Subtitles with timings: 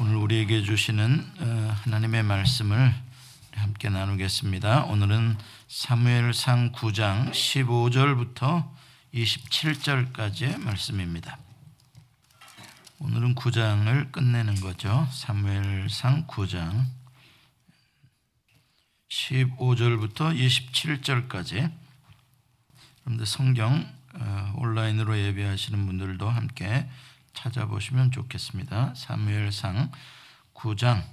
[0.00, 2.94] 오늘 우리에게 주시는 어, 하나님의 말씀을
[3.52, 4.84] 함께 나누겠습니다.
[4.84, 5.36] 오늘은
[5.66, 8.70] 사무엘상 9장 15절부터
[9.12, 11.36] 27절까지의 말씀입니다.
[13.00, 15.08] 오늘은 9장을 끝내는 거죠.
[15.10, 16.84] 사무엘상 9장
[19.08, 21.72] 15절부터 27절까지.
[23.02, 26.88] 그런데 성경 어, 온라인으로 예배하시는 분들도 함께
[27.38, 28.94] 찾아보시면 좋겠습니다.
[28.96, 29.92] 사무엘상
[30.54, 31.04] 9장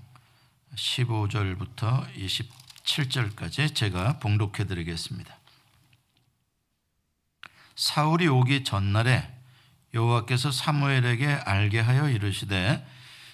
[0.74, 5.38] 15절부터 27절까지 제가 봉독해 드리겠습니다.
[7.76, 9.32] 사울이 오기 전날에
[9.94, 12.84] 여호와께서 사무엘에게 알게 하여 이르시되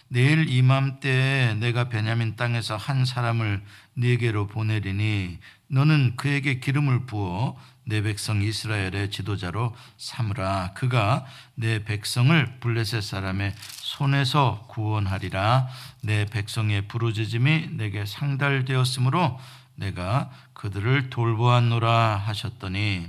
[0.09, 5.39] 내일 이맘때에 내가 베냐민 땅에서 한 사람을 네게로 보내리니
[5.71, 10.73] 너는 그에게 기름을 부어 내 백성 이스라엘의 지도자로 삼으라.
[10.73, 11.25] 그가
[11.55, 15.69] 내 백성을 블레셋 사람의 손에서 구원하리라.
[16.01, 19.39] 내 백성의 부르짖음이 내게 상달되었으므로
[19.75, 23.07] 내가 그들을 돌보았노라 하셨더니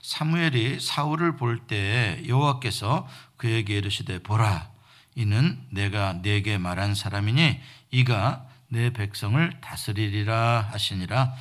[0.00, 4.70] 사무엘이 사울을 볼 때에 여호와께서 그에게 이르시되 보라
[5.16, 11.34] 이는 내가 네게 말한 사람이니 이가 내 백성을 다스리리라 하시니라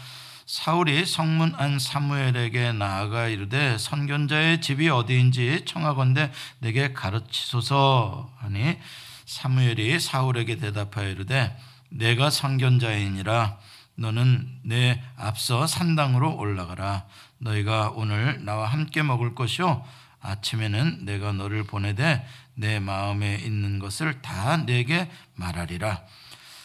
[0.45, 8.29] 사울이 성문 안 사무엘에게 나아가 이르되 선견자의 집이 어디인지 청하건대 내게 가르치소서.
[8.37, 8.77] 하니
[9.25, 11.57] 사무엘이 사울에게 대답하여 이르되
[11.89, 13.57] 내가 선견자이니라.
[13.95, 17.05] 너는 내 앞서 산당으로 올라가라.
[17.37, 19.85] 너희가 오늘 나와 함께 먹을 것이요.
[20.19, 26.01] 아침에는 내가 너를 보내되 내 마음에 있는 것을 다 내게 말하리라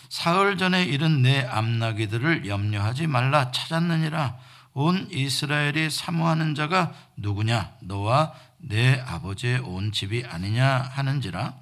[0.09, 4.39] 사흘 전에 이른 내 암나기들을 염려하지 말라 찾았느니라.
[4.73, 7.77] 온 이스라엘이 사모하는 자가 누구냐?
[7.83, 10.91] 너와 내 아버지의 온 집이 아니냐?
[10.93, 11.55] 하는지라.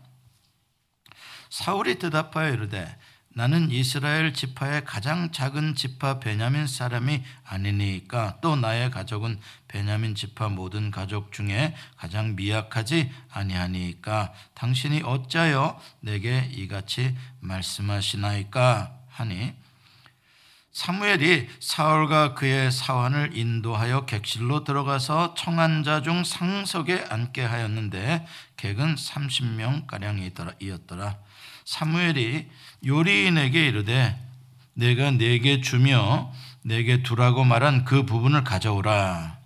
[1.51, 2.97] 사울이 대답하여 이르되
[3.37, 10.91] 나는 이스라엘 지파의 가장 작은 지파 베냐민 사람이 아니니까 또 나의 가족은 베냐민 지파 모든
[10.91, 19.53] 가족 중에 가장 미약하지 아니하니까 당신이 어찌하여 내게 이같이 말씀하시나이까 하니
[20.73, 29.87] 사무엘이 사울과 그의 사환을 인도하여 객실로 들어가서 청한 자 중 상석에 앉게 하였는데 객은 30명
[29.87, 31.19] 가량이었더라.
[31.67, 32.49] 사무엘이
[32.85, 34.19] 요리인에게 이르되
[34.75, 36.33] 내가 내게 주며
[36.63, 39.37] 내게 두라고 말한 그 부분을 가져오라.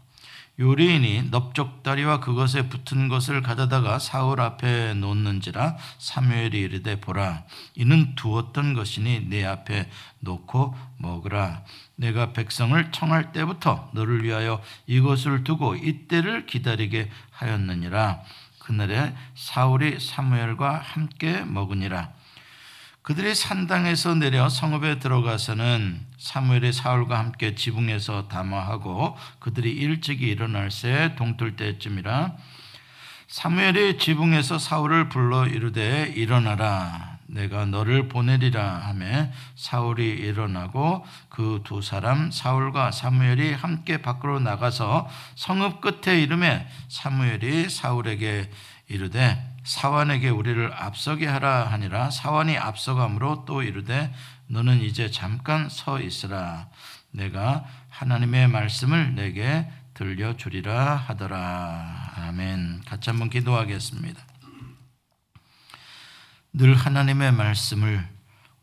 [0.58, 7.44] 요리인이 넓적다리와 그것에 붙은 것을 가져다가 사울 앞에 놓는지라 사무엘이 이르되 보라
[7.76, 9.88] 이는 두었던 것이니 내 앞에
[10.20, 11.62] 놓고 먹으라.
[11.96, 18.20] 내가 백성을 청할 때부터 너를 위하여 이것을 두고 이때를 기다리게 하였느니라.
[18.58, 22.12] 그날에 사울이 사무엘과 함께 먹으니라
[23.02, 31.56] 그들이 산당에서 내려 성읍에 들어가서는 사무엘이 사울과 함께 지붕에서 담화하고 그들이 일찍이 일어날 새 동틀
[31.56, 32.36] 때쯤이라
[33.28, 42.30] 사무엘이 지붕에서 사울을 불러 이르되 일어나라 내가 너를 보내리라 하매 사울이 일어나고 그 두 사람
[42.30, 48.50] 사울과 사무엘이 함께 밖으로 나가서 성읍 끝에 이름에 사무엘이 사울에게
[48.88, 52.10] 이르되 사환에게 우리를 앞서게 하라 하니라.
[52.10, 54.12] 사환이 앞서감으로 또 이르되
[54.48, 56.68] 너는 이제 잠깐 서 있으라.
[57.12, 62.14] 내가 하나님의 말씀을 내게 들려주리라 하더라.
[62.16, 62.82] 아멘.
[62.84, 64.20] 같이 한번 기도하겠습니다.
[66.52, 68.08] 늘 하나님의 말씀을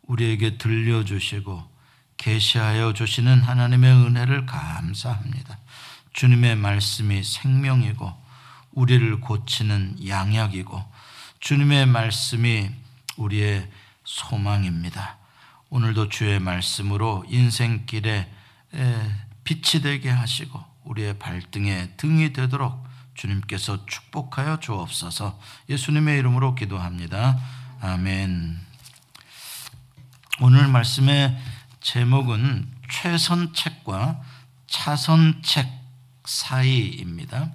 [0.01, 1.72] 우리에게 들려주시고
[2.18, 5.57] 계시하여 주시는 하나님의 은혜를 감사합니다.
[6.12, 8.28] 주님의 말씀이 생명이고
[8.72, 10.97] 우리를 고치는 양약이고
[11.40, 12.70] 주님의 말씀이
[13.18, 13.70] 우리의
[14.03, 15.18] 소망입니다.
[15.70, 18.31] 오늘도 주의 말씀으로 인생길에
[19.44, 25.40] 빛이 되게 하시고 우리의 발등에 등이 되도록 주님께서 축복하여 주옵소서
[25.70, 27.40] 예수님의 이름으로 기도합니다.
[27.81, 28.59] 아멘.
[30.40, 31.38] 오늘 말씀의
[31.81, 34.22] 제목은 최선책과
[34.68, 35.68] 차선책
[36.25, 37.51] 사이입니다.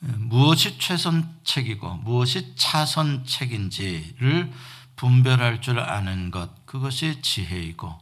[0.00, 4.52] 무엇이 최선책이고 무엇이 차선책인지를
[4.96, 7.98] 분별할 줄 아는 것, 그것이 지혜이고,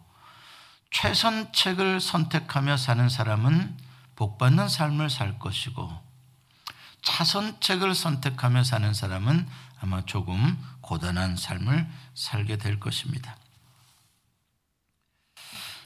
[0.90, 3.76] 최선책을 선택하며 사는 사람은
[4.16, 5.92] 복받는 삶을 살 것이고,
[7.02, 9.46] 차선책을 선택하며 사는 사람은
[9.80, 13.36] 아마 조금 고단한 삶을 살게 될 것입니다.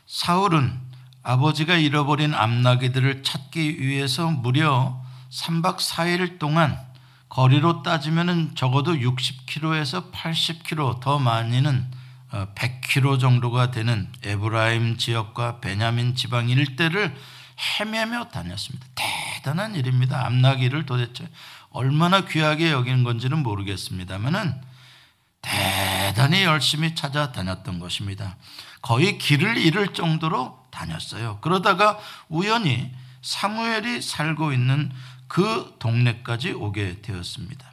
[0.06, 0.80] 사울은
[1.22, 6.78] 아버지가 잃어버린 암나기들을 찾기 위해서 무려 3박 4일 동안
[7.28, 11.88] 거리로 따지면은 적어도 60km에서 80km 더 많이는
[12.30, 17.14] 100km 어, 정도가 되는 에브라임 지역과 베냐민 지방 일대를
[17.78, 18.86] 헤매며 다녔습니다.
[18.94, 20.26] 대단한 일입니다.
[20.26, 21.28] 암나기를 도대체
[21.70, 24.60] 얼마나 귀하게 여기는 건지는 모르겠습니다만은
[25.42, 28.36] 대단히 열심히 찾아다녔던 것입니다.
[28.82, 31.38] 거의 길을 잃을 정도로 다녔어요.
[31.40, 31.98] 그러다가
[32.28, 32.92] 우연히
[33.22, 34.90] 사무엘이 살고 있는
[35.30, 37.72] 그 동네까지 오게 되었습니다.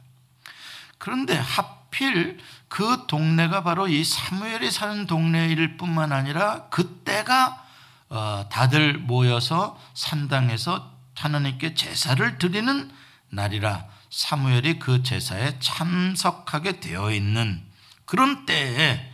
[0.96, 2.38] 그런데 하필
[2.68, 7.66] 그 동네가 바로 이 사무엘이 사는 동네일 뿐만 아니라 그때가
[8.10, 12.92] 어, 다들 모여서 산당에서 하나님께 제사를 드리는
[13.30, 17.60] 날이라 사무엘이 그 제사에 참석하게 되어 있는
[18.04, 19.12] 그런 때에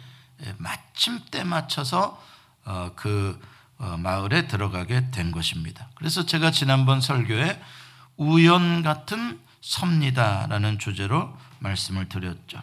[0.59, 2.23] 마침 때 맞춰서
[2.67, 3.41] 어, 그
[3.79, 5.89] 어, 마을에 들어가게 된 것입니다.
[5.95, 7.59] 그래서 제가 지난번 설교에
[8.17, 12.63] 우연 같은 섭니다라는 주제로 말씀을 드렸죠.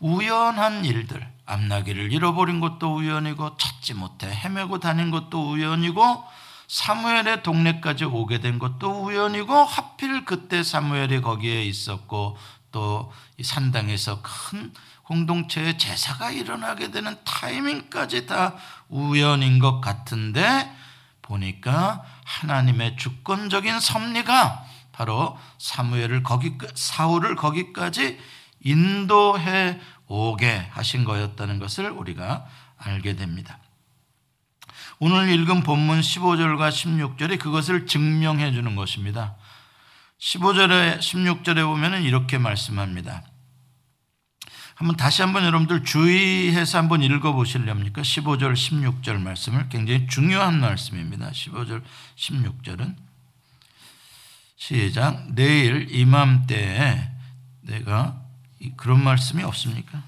[0.00, 6.24] 우연한 일들, 앞나기를 잃어버린 것도 우연이고 찾지 못해 헤매고 다닌 것도 우연이고
[6.68, 12.36] 사무엘의 동네까지 오게 된 것도 우연이고 하필 그때 사무엘이 거기에 있었고
[12.70, 13.12] 또
[13.42, 14.72] 산당에서 큰
[15.04, 18.54] 공동체의 제사가 일어나게 되는 타이밍까지 다
[18.90, 20.70] 우연인 것 같은데
[21.22, 28.18] 보니까 하나님의 주권적인 섭리가 바로 사무엘을 거기 사울을 거기까지
[28.60, 32.46] 인도해 오게 하신 거였다는 것을 우리가
[32.76, 33.58] 알게 됩니다.
[34.98, 39.36] 오늘 읽은 본문 15절과 16절이 그것을 증명해 주는 것입니다.
[40.20, 43.22] 15절에 16절에 보면은 이렇게 말씀합니다.
[44.78, 48.02] 한번 다시 한번 여러분들 주의해서 한번 읽어 보실렵니까?
[48.02, 51.32] 15절 16절 말씀을 굉장히 중요한 말씀입니다.
[51.32, 51.82] 15절
[52.14, 52.94] 16절은
[54.54, 57.10] 시작 내일 이맘때에
[57.62, 58.22] 내가
[58.76, 60.00] 그런 말씀이 없습니까?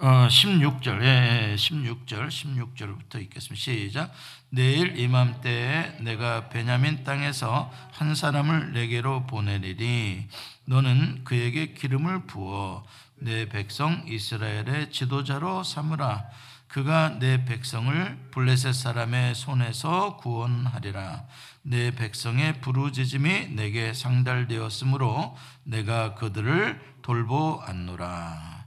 [0.00, 3.56] 어, 16절, 예, 16절, 예, 16절부터 읽겠습니다.
[3.56, 4.14] 시작.
[4.50, 10.28] 내일 이맘때에 내가 베냐민 땅에서 한 사람을 내게로 보내리니
[10.64, 12.84] 너는 그에게 기름을 부어
[13.16, 16.24] 내 백성 이스라엘의 지도자로 삼으라.
[16.68, 21.24] 그가 내 백성을 블레셋 사람의 손에서 구원하리라.
[21.62, 28.64] 내 백성의 부르짖음이 내게 상달되었으므로 내가 그들을 돌보았노라.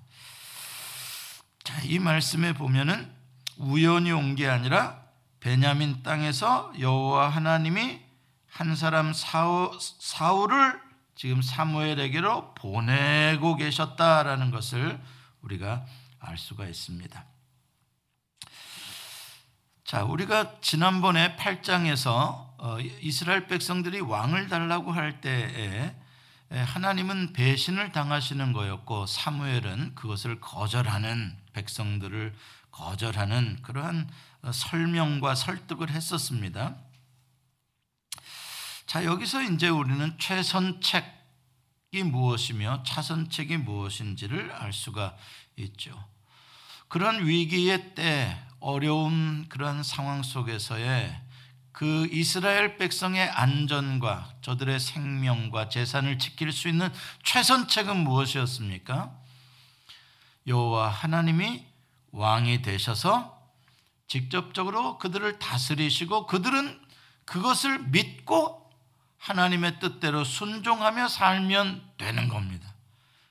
[1.64, 3.12] 자, 이 말씀에 보면은
[3.58, 5.01] 우연히 온 게 아니라
[5.42, 8.00] 베냐민 땅에서 여호와 하나님이
[8.48, 10.82] 한 사람 사우, 사울 을
[11.16, 15.00] 지금 사무엘에게로 보내고 계셨다라는 것을
[15.42, 15.86] 우리가
[16.20, 17.26] 알 수가 있습니다.
[19.84, 25.96] 자, 우리가 지난번에 8장에서 어, 이스라엘 백성들이 왕을 달라고 할 때에
[26.50, 32.34] 하나님은 배신을 당하시는 거였고 사무엘은 그것을 거절하는 백성들을
[32.72, 34.10] 거절하는 그러한
[34.44, 36.76] 어, 설명과 설득을 했었습니다.
[38.86, 41.12] 자, 여기서 이제 우리는 최선책이
[42.06, 45.16] 무엇이며 차선책이 무엇인지를 알 수가
[45.56, 46.04] 있죠.
[46.88, 51.22] 그런 위기의 때, 어려운 그런 상황 속에서의
[51.72, 56.92] 그 이스라엘 백성의 안전과 저들의 생명과 재산을 지킬 수 있는
[57.24, 59.18] 최선책은 무엇이었습니까?
[60.48, 61.66] 여호와 하나님이
[62.12, 63.42] 왕이 되셔서
[64.08, 66.80] 직접적으로 그들을 다스리시고 그들은
[67.26, 68.70] 그것을 믿고
[69.18, 72.74] 하나님의 뜻대로 순종하며 살면 되는 겁니다.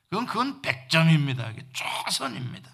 [0.09, 1.55] 그건 그건 100점입니다.
[1.73, 2.71] 최선입니다.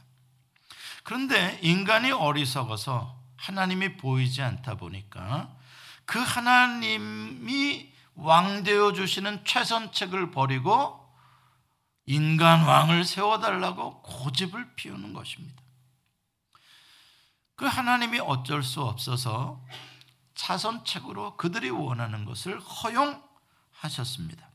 [1.02, 5.54] 그런데 인간이 어리석어서 하나님이 보이지 않다 보니까
[6.04, 11.04] 그 하나님이 왕 되어 주시는 최선책을 버리고
[12.06, 15.65] 인간 왕을 세워 달라고 고집을 피우는 것입니다.
[17.56, 19.64] 그 하나님이 어쩔 수 없어서
[20.34, 24.46] 차선책으로 그들이 원하는 것을 허용하셨습니다.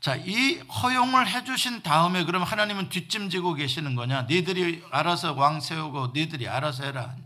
[0.00, 4.22] 자, 이 허용을 해주신 다음에 그럼 하나님은 뒷짐지고 계시는 거냐?
[4.28, 7.16] 니들이 알아서 왕 세우고 니들이 알아서 해라.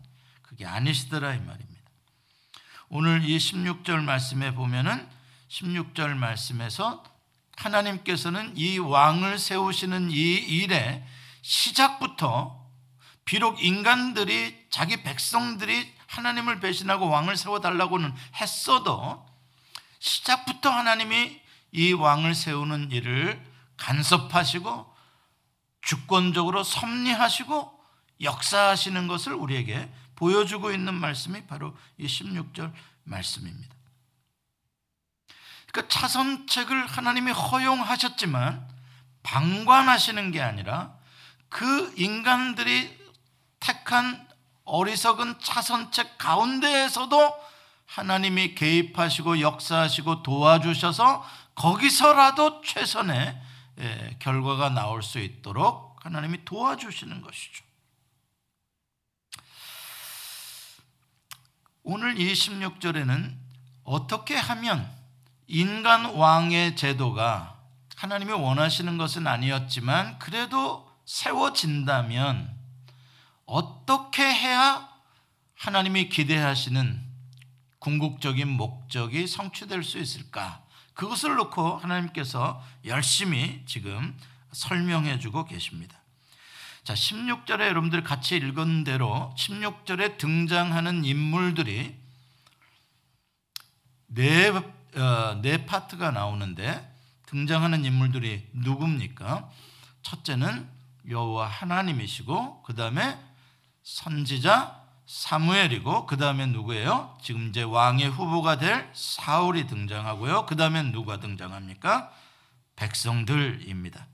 [0.43, 1.91] 그게 아니시더라 이 말입니다.
[2.89, 5.07] 오늘 이 16절 말씀에 보면은
[5.49, 7.03] 16절 말씀에서
[7.57, 11.05] 하나님께서는 이 왕을 세우시는 이 일의
[11.43, 12.60] 시작부터
[13.31, 19.25] 비록 인간들이 자기 백성들이 하나님을 배신하고 왕을 세워달라고는 했어도
[20.01, 23.41] 시작부터 하나님이 이 왕을 세우는 일을
[23.77, 24.97] 간섭하시고
[25.81, 27.81] 주권적으로 섭리하시고
[28.21, 32.73] 역사하시는 것을 우리에게 보여주고 있는 말씀이 바로 이 16절
[33.05, 33.73] 말씀입니다.
[35.71, 38.69] 그러니까 차선책을 하나님이 허용하셨지만
[39.23, 40.99] 방관하시는 게 아니라
[41.49, 42.99] 그 인간들이
[43.61, 44.29] 택한
[44.65, 47.51] 어리석은 차선책 가운데에서도
[47.87, 51.25] 하나님이 개입하시고 역사하시고 도와주셔서
[51.55, 53.41] 거기서라도 최선의
[53.81, 57.65] 예, 결과가 나올 수 있도록 하나님이 도와주시는 것이죠.
[61.83, 63.37] 오늘 이 16절에는
[63.85, 64.91] 어떻게 하면
[65.49, 67.59] 인간 왕의 제도가
[67.97, 72.60] 하나님이 원하시는 것은 아니었지만 그래도 세워진다면
[73.51, 74.89] 어떻게 해야
[75.57, 77.03] 하나님이 기대하시는
[77.81, 80.63] 궁극적인 목적이 성취될 수 있을까?
[80.95, 84.17] 그것을 놓고 하나님께서 열심히 지금
[84.53, 85.99] 설명해 주고 계십니다.
[86.85, 91.97] 자, 16절에 여러분들 같이 읽은 대로 16절에 등장하는 인물들이
[94.07, 96.89] 네, 어, 네 파트가 나오는데
[97.27, 99.51] 등장하는 인물들이 누굽니까?
[100.03, 100.69] 첫째는
[101.09, 103.30] 여호와 하나님이시고 그 다음에
[103.83, 107.19] 선지자 사무엘이고 그 다음에 누구예요?
[107.21, 110.47] 지금 이제 왕의 후보가 될 사울이 등장하고요.
[110.47, 112.13] 그 다음에 누가 등장합니까?
[112.77, 114.07] 백성들입니다.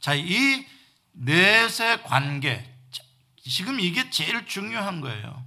[0.00, 0.66] 자, 이
[1.12, 2.74] 넷의 관계
[3.48, 5.44] 지금 이게 제일 중요한 거예요.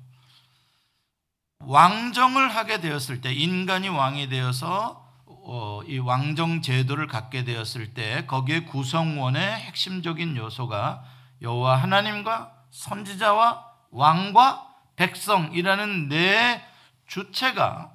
[1.59, 8.61] 왕정을 하게 되었을 때 인간이 왕이 되어서 어, 이 왕정 제도를 갖게 되었을 때 거기에
[8.61, 11.03] 구성원의 핵심적인 요소가
[11.43, 16.65] 여호와 하나님과 선지자와 왕과 백성이라는 네
[17.07, 17.91] 주체가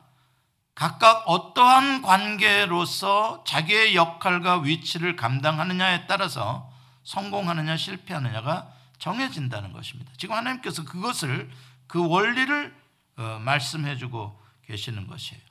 [0.74, 6.70] 각각 어떠한 관계로서 자기의 역할과 위치를 감당하느냐에 따라서
[7.02, 10.12] 성공하느냐 실패하느냐가 정해진다는 것입니다.
[10.16, 11.50] 지금 하나님께서 그것을
[11.88, 12.76] 그 원리를
[13.16, 15.42] 어, 말씀해 주고 계시는 것이에요.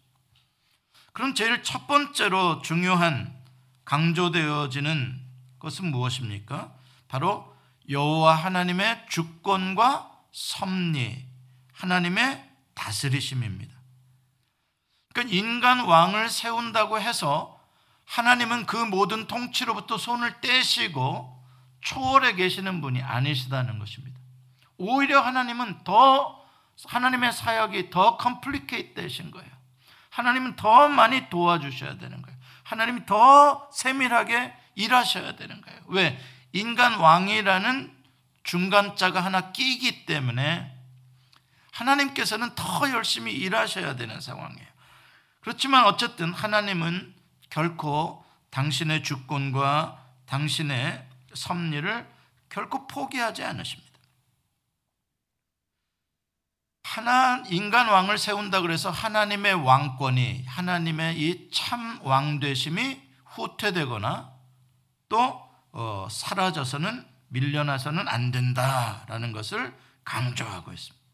[1.12, 3.36] 그럼 제일 첫 번째로 중요한
[3.84, 5.20] 강조되어지는
[5.60, 6.72] 것은 무엇입니까?
[7.08, 7.57] 바로
[7.90, 11.26] 여호와 하나님의 주권과 섭리,
[11.74, 13.76] 하나님의 다스리심입니다.
[15.14, 17.60] 그러니까 인간 왕을 세운다고 해서
[18.06, 21.44] 하나님은 그 모든 통치로부터 손을 떼시고
[21.82, 24.20] 초월해 계시는 분이 아니시다는 것입니다.
[24.78, 26.46] 오히려 하나님은 더
[26.86, 29.50] 하나님의 사역이 더 컴플리케이트 되신 거예요.
[30.10, 32.38] 하나님은 더 많이 도와주셔야 되는 거예요.
[32.64, 35.82] 하나님이 더 세밀하게 일하셔야 되는 거예요.
[35.88, 36.20] 왜?
[36.54, 37.96] 인간 왕이라는
[38.44, 40.74] 중간자가 하나 끼기 때문에
[41.72, 44.68] 하나님께서는 더 열심히 일하셔야 되는 상황이에요.
[45.42, 47.14] 그렇지만 어쨌든 하나님은
[47.50, 52.08] 결코 당신의 주권과 당신의 섭리를
[52.50, 53.88] 결코 포기하지 않으십니다.
[56.84, 64.32] 하나 인간 왕을 세운다 그래서 하나님의 왕권이 하나님의 이 참 왕 되심이 후퇴되거나
[65.10, 65.47] 또
[65.80, 71.06] 어, 사라져서는 밀려나서는 안 된다라는 것을 강조하고 있습니다.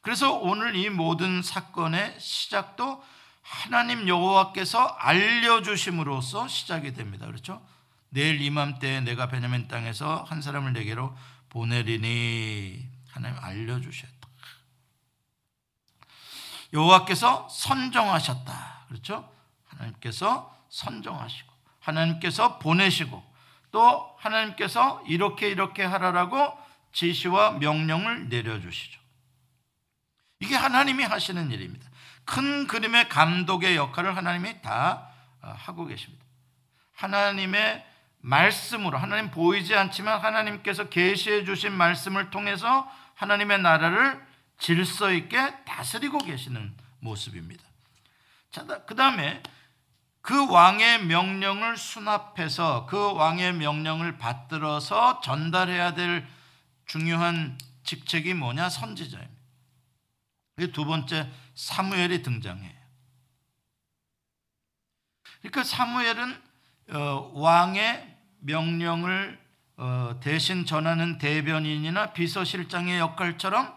[0.00, 3.04] 그래서 오늘 이 모든 사건의 시작도
[3.42, 7.26] 하나님 여호와께서 알려주심으로써 시작이 됩니다.
[7.26, 7.62] 그렇죠?
[8.08, 11.14] 내일 이맘때 내가 베냐민 땅에서 한 사람을 내게로
[11.50, 14.28] 보내리니 하나님 알려주셨다.
[16.72, 18.86] 여호와께서 선정하셨다.
[18.88, 19.30] 그렇죠?
[19.66, 23.27] 하나님께서 선정하시고 하나님께서 보내시고
[23.70, 26.56] 또 하나님께서 이렇게 이렇게 하라라고
[26.92, 28.98] 지시와 명령을 내려주시죠.
[30.40, 31.88] 이게 하나님이 하시는 일입니다.
[32.24, 35.08] 큰 그림의 감독의 역할을 하나님이 다
[35.42, 36.24] 어, 하고 계십니다.
[36.94, 37.84] 하나님의
[38.20, 44.20] 말씀으로 하나님 보이지 않지만 하나님께서 계시해 주신 말씀을 통해서 하나님의 나라를
[44.58, 47.62] 질서 있게 다스리고 계시는 모습입니다.
[48.50, 49.42] 자, 그다음에
[50.28, 56.28] 그 왕의 명령을 수납해서 그 왕의 명령을 받들어서 전달해야 될
[56.84, 58.68] 중요한 직책이 뭐냐?
[58.68, 59.32] 선지자입니다.
[60.74, 62.74] 두 번째 사무엘이 등장해요.
[65.38, 66.42] 그러니까 사무엘은
[66.90, 69.40] 어, 왕의 명령을
[69.78, 73.74] 어, 대신 전하는 대변인이나 비서실장의 역할처럼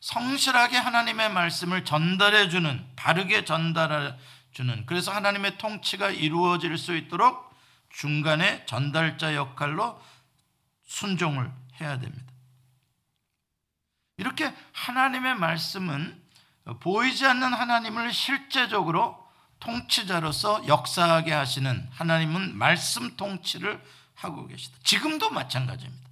[0.00, 4.14] 성실하게 하나님의 말씀을 전달해 주는 바르게 전달해
[4.56, 7.54] 주는 그래서 하나님의 통치가 이루어질 수 있도록
[7.90, 10.02] 중간에 전달자 역할로
[10.86, 12.24] 순종을 해야 됩니다.
[14.16, 16.22] 이렇게 하나님의 말씀은
[16.80, 19.22] 보이지 않는 하나님을 실제적으로
[19.60, 23.84] 통치자로서 역사하게 하시는 하나님은 말씀 통치를
[24.14, 24.78] 하고 계시다.
[24.84, 26.08] 지금도 마찬가지입니다.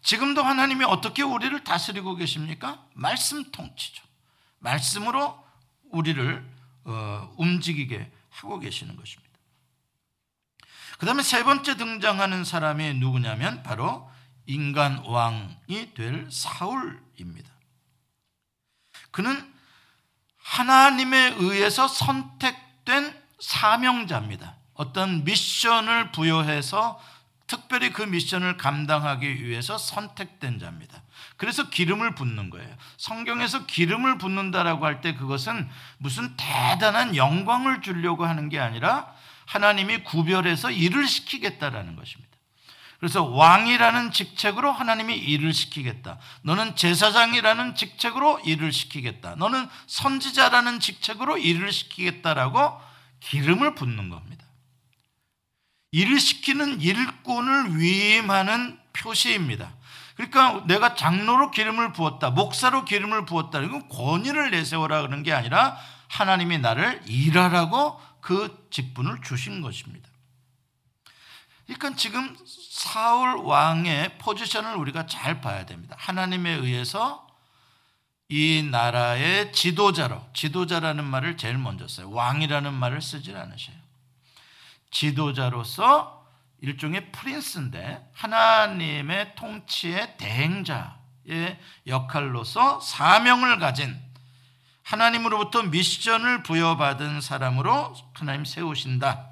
[0.00, 2.82] 지금도 하나님이 어떻게 우리를 다스리고 계십니까?
[2.94, 4.02] 말씀 통치죠.
[4.60, 5.44] 말씀으로
[5.90, 9.32] 우리를 어, 움직이게 하고 계시는 것입니다.
[10.98, 14.10] 그 다음에 세 번째 등장하는 사람이 누구냐면 바로
[14.46, 17.50] 인간 왕이 될 사울입니다.
[19.10, 19.52] 그는
[20.38, 24.56] 하나님에 의해서 선택된 사명자입니다.
[24.74, 27.00] 어떤 미션을 부여해서
[27.46, 31.01] 특별히 그 미션을 감당하기 위해서 선택된 자입니다.
[31.42, 32.72] 그래서 기름을 붓는 거예요.
[32.98, 35.68] 성경에서 기름을 붓는다라고 할 때 그것은
[35.98, 39.12] 무슨 대단한 영광을 주려고 하는 게 아니라
[39.46, 42.30] 하나님이 구별해서 일을 시키겠다라는 것입니다.
[43.00, 46.18] 그래서 왕이라는 직책으로 하나님이 일을 시키겠다.
[46.42, 49.34] 너는 제사장이라는 직책으로 일을 시키겠다.
[49.34, 52.80] 너는 선지자라는 직책으로 일을 시키겠다라고
[53.18, 54.46] 기름을 붓는 겁니다.
[55.90, 59.81] 일을 시키는 일꾼을 위임하는 표시입니다.
[60.16, 63.60] 그러니까 내가 장로로 기름을 부었다, 목사로 기름을 부었다.
[63.60, 65.76] 이건 권위를 내세워라 그런 게 아니라
[66.08, 70.08] 하나님이 나를 일하라고 그 직분을 주신 것입니다.
[71.66, 75.96] 그러니까 지금 사울 왕의 포지션을 우리가 잘 봐야 됩니다.
[75.98, 77.26] 하나님에 의해서
[78.28, 82.10] 이 나라의 지도자로, 지도자라는 말을 제일 먼저 써요.
[82.10, 83.76] 왕이라는 말을 쓰질 않으셔요.
[84.90, 86.21] 지도자로서
[86.62, 94.00] 일종의 프린스인데 하나님의 통치의 대행자의 역할로서 사명을 가진
[94.84, 99.28] 하나님으로부터 미션을 부여받은 사람으로 하나님 세우신다.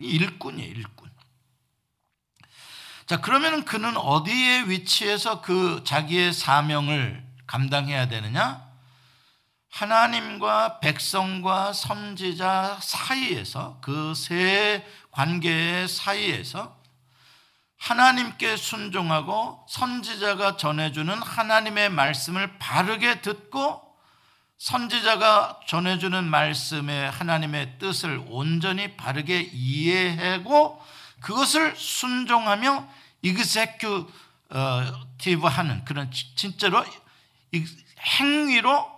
[0.00, 1.10] 일꾼이에요, 일꾼.
[3.06, 8.73] 자, 그러면 그는 어디에 위치해서 그 자기의 사명을 감당해야 되느냐?
[9.74, 16.76] 하나님과 백성과 선지자 사이에서 그 세 관계의 사이에서
[17.76, 23.82] 하나님께 순종하고 선지자가 전해주는 하나님의 말씀을 바르게 듣고
[24.58, 30.80] 선지자가 전해주는 말씀에 하나님의 뜻을 온전히 바르게 이해하고
[31.20, 32.88] 그것을 순종하며
[33.22, 34.06] 이그세큐티브
[35.42, 36.84] 하는 그런 진짜로
[38.20, 38.93] 행위로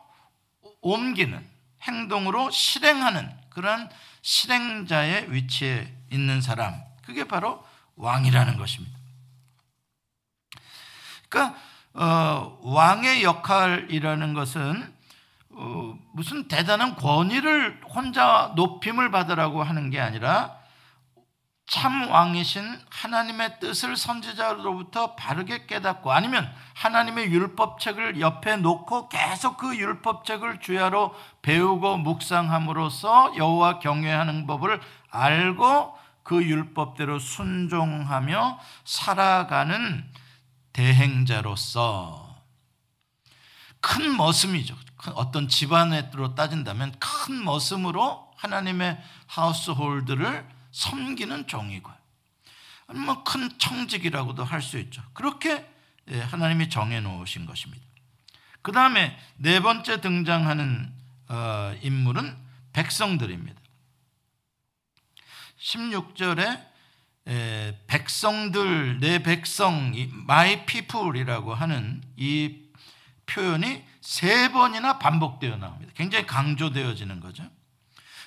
[0.87, 1.44] 옮기는
[1.83, 3.88] 행동으로 실행하는 그런
[4.22, 7.64] 실행자의 위치에 있는 사람 그게 바로
[7.96, 8.96] 왕이라는 것입니다.
[11.29, 11.59] 그러니까
[11.94, 14.94] 어, 왕의 역할이라는 것은
[15.51, 20.56] 어, 무슨 대단한 권위를 혼자 높임을 받으라고 하는 게 아니라
[21.66, 30.61] 참 왕이신 하나님의 뜻을 선지자로부터 바르게 깨닫고 아니면 하나님의 율법책을 옆에 놓고 계속 그 율법책을
[30.61, 40.05] 주야로 배우고 묵상함으로써 여호와 경외하는 법을 알고 그 율법대로 순종하며 살아가는
[40.72, 42.37] 대행자로서
[43.81, 44.76] 큰 머슴이죠.
[45.14, 51.91] 어떤 집안으로 따진다면 큰 머슴으로 하나님의 하우스홀드를 섬기는 종이고
[52.87, 55.03] 아니면 큰 청직이라고도 할 수 있죠.
[55.15, 55.67] 그렇게
[56.09, 57.85] 예, 하나님이 정해 놓으신 것입니다.
[58.62, 60.93] 그 다음에 네 번째 등장하는
[61.29, 62.37] 어, 인물은
[62.73, 63.61] 백성들입니다.
[65.59, 66.65] 16절에
[67.89, 72.69] 백성들, 내 백성, my people이라고 하는 이
[73.25, 75.93] 표현이 세 번이나 반복되어 나옵니다.
[75.97, 77.51] 굉장히 강조되어지는 거죠.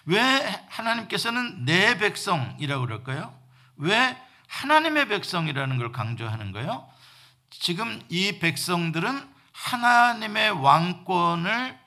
[0.05, 3.37] 왜 하나님께서는 내 백성이라고 그럴까요?
[3.77, 6.87] 왜 하나님의 백성이라는 걸 강조하는 거예요?
[7.49, 11.77] 지금 이 백성들은 하나님의 왕권을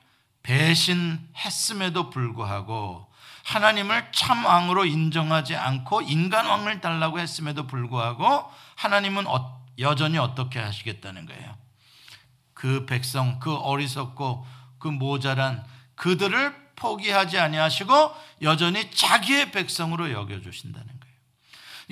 [0.43, 3.07] 배신했음에도 불구하고
[3.43, 11.25] 하나님을 참 왕으로 인정하지 않고 인간 왕을 달라고 했음에도 불구하고 하나님은 어, 여전히 어떻게 하시겠다는
[11.25, 11.57] 거예요?
[12.53, 14.45] 그 백성, 그 어리석고
[14.79, 21.15] 그 모자란 그들을 포기하지 아니하시고 여전히 자기의 백성으로 여겨 주신다는 거예요.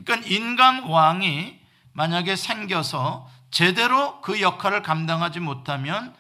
[0.04, 1.60] 그러니까 인간 왕이
[1.94, 6.16] 만약에 생겨서 제대로 그 역할을 감당하지 못하면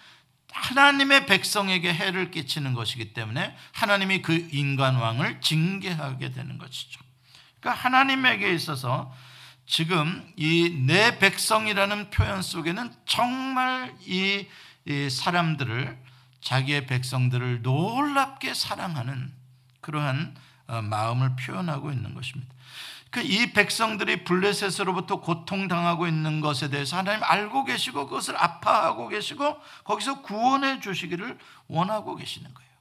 [0.51, 6.99] 하나님의 백성에게 해를 끼치는 것이기 때문에 하나님이 그 인간 왕을 징계하게 되는 것이죠.
[7.59, 9.13] 그러니까 하나님에게 있어서
[9.65, 14.45] 지금 이 내 백성이라는 표현 속에는 정말 이,
[14.85, 15.97] 이 사람들을
[16.41, 19.33] 자기의 백성들을 놀랍게 사랑하는
[19.81, 20.35] 그러한
[20.67, 22.53] 어, 마음을 표현하고 있는 것입니다.
[23.11, 30.79] 그이 백성들이 블레셋으로부터 고통당하고 있는 것에 대해서 하나님 알고 계시고 그것을 아파하고 계시고 거기서 구원해
[30.79, 32.71] 주시기를 원하고 계시는 거예요.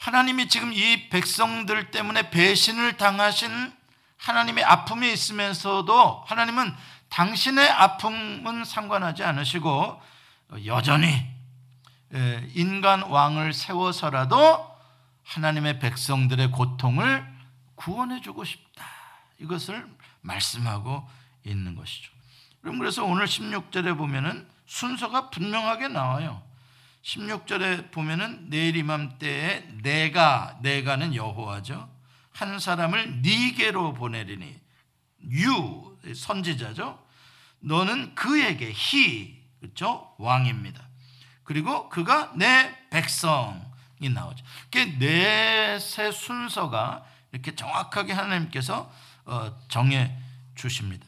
[0.00, 3.72] 하나님이 지금 이 백성들 때문에 배신을 당하신
[4.18, 6.74] 하나님의 아픔이 있으면서도 하나님은
[7.08, 10.02] 당신의 아픔은 상관하지 않으시고
[10.66, 11.37] 여전히
[12.54, 14.76] 인간 왕을 세워서라도
[15.24, 17.26] 하나님의 백성들의 고통을
[17.74, 18.84] 구원해 주고 싶다.
[19.38, 19.86] 이것을
[20.22, 21.08] 말씀하고
[21.44, 22.10] 있는 것이죠.
[22.60, 26.42] 그럼 그래서 오늘 16절에 보면은 순서가 분명하게 나와요.
[27.02, 31.88] 16절에 보면은 내일 이맘때에 내가 내가는 여호와죠.
[32.32, 34.60] 한 사람을 네게로 보내리니
[35.30, 37.02] 유 선지자죠.
[37.60, 40.14] 너는 그에게 히 그렇죠?
[40.18, 40.87] 왕입니다.
[41.48, 44.44] 그리고 그가 내 백성이 나오죠.
[44.98, 48.92] 넷의 순서가 이렇게 정확하게 하나님께서
[49.24, 50.14] 어, 정해
[50.54, 51.06] 주십니다.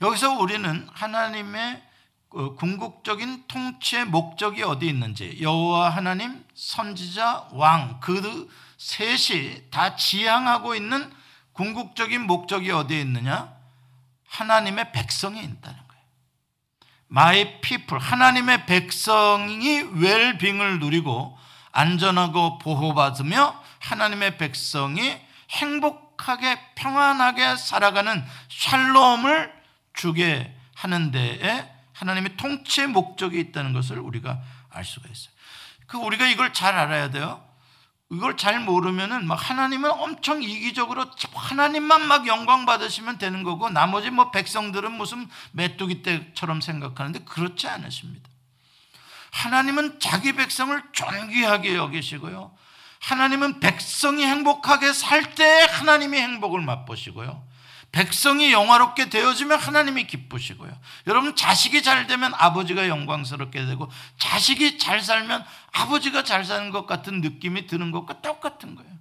[0.00, 1.82] 여기서 우리는 하나님의
[2.30, 8.48] 그 궁극적인 통치의 목적이 어디 있는지 여호와 하나님, 선지자, 왕 그
[8.78, 11.12] 셋이 다 지향하고 있는
[11.52, 13.54] 궁극적인 목적이 어디에 있느냐?
[14.28, 15.87] 하나님의 백성이 있다는.
[17.10, 21.38] My people, 하나님의 백성이 웰빙을 누리고
[21.72, 25.18] 안전하고 보호받으며 하나님의 백성이
[25.50, 29.52] 행복하게 평안하게 살아가는 샬롬을
[29.94, 34.40] 주게 하는 데에 하나님의 통치의 목적이 있다는 것을 우리가
[34.70, 35.32] 알 수가 있어요.
[35.86, 37.47] 그 우리가 이걸 잘 알아야 돼요.
[38.10, 44.30] 이걸 잘 모르면은 막 하나님은 엄청 이기적으로 하나님만 막 영광 받으시면 되는 거고 나머지 뭐
[44.30, 48.28] 백성들은 무슨 메뚜기 떼처럼 생각하는데 그렇지 않으십니다.
[49.30, 52.56] 하나님은 자기 백성을 존귀하게 여기시고요.
[53.00, 57.46] 하나님은 백성이 행복하게 살 때 하나님이 행복을 맛보시고요.
[57.98, 60.70] 백성이 영화롭게 되어지면 하나님이 기쁘시고요.
[61.08, 67.20] 여러분 자식이 잘 되면 아버지가 영광스럽게 되고 자식이 잘 살면 아버지가 잘 사는 것 같은
[67.20, 68.92] 느낌이 드는 것과 똑같은 거예요.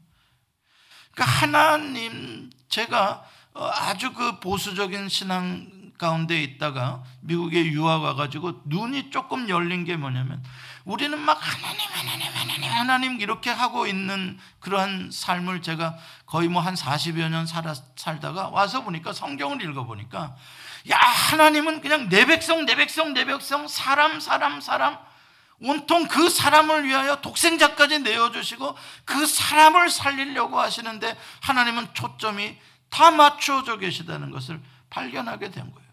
[1.12, 9.48] 그러니까 하나님 제가 어, 아주 그 보수적인 신앙 가운데 있다가 미국에 유학 와가지고 눈이 조금
[9.48, 10.44] 열린 게 뭐냐면
[10.88, 16.76] 우리는 막 하나님 하나님 하나님 하나님 이렇게 하고 있는 그러한 삶을 제가 거의 뭐 한
[16.76, 20.38] 40여 년 살아, 살다가 와서 보니까 성경을 읽어 보니까
[20.90, 24.98] 야 하나님은 그냥 내 백성 내 백성 내 백성 사람 사람 사람
[25.60, 32.58] 온통 그 사람을 위하여 독생자까지 내어주시고 그 사람을 살리려고 하시는데 하나님은 초점이
[32.90, 35.87] 다 맞춰져 계시다는 것을 발견하게 된 거예요.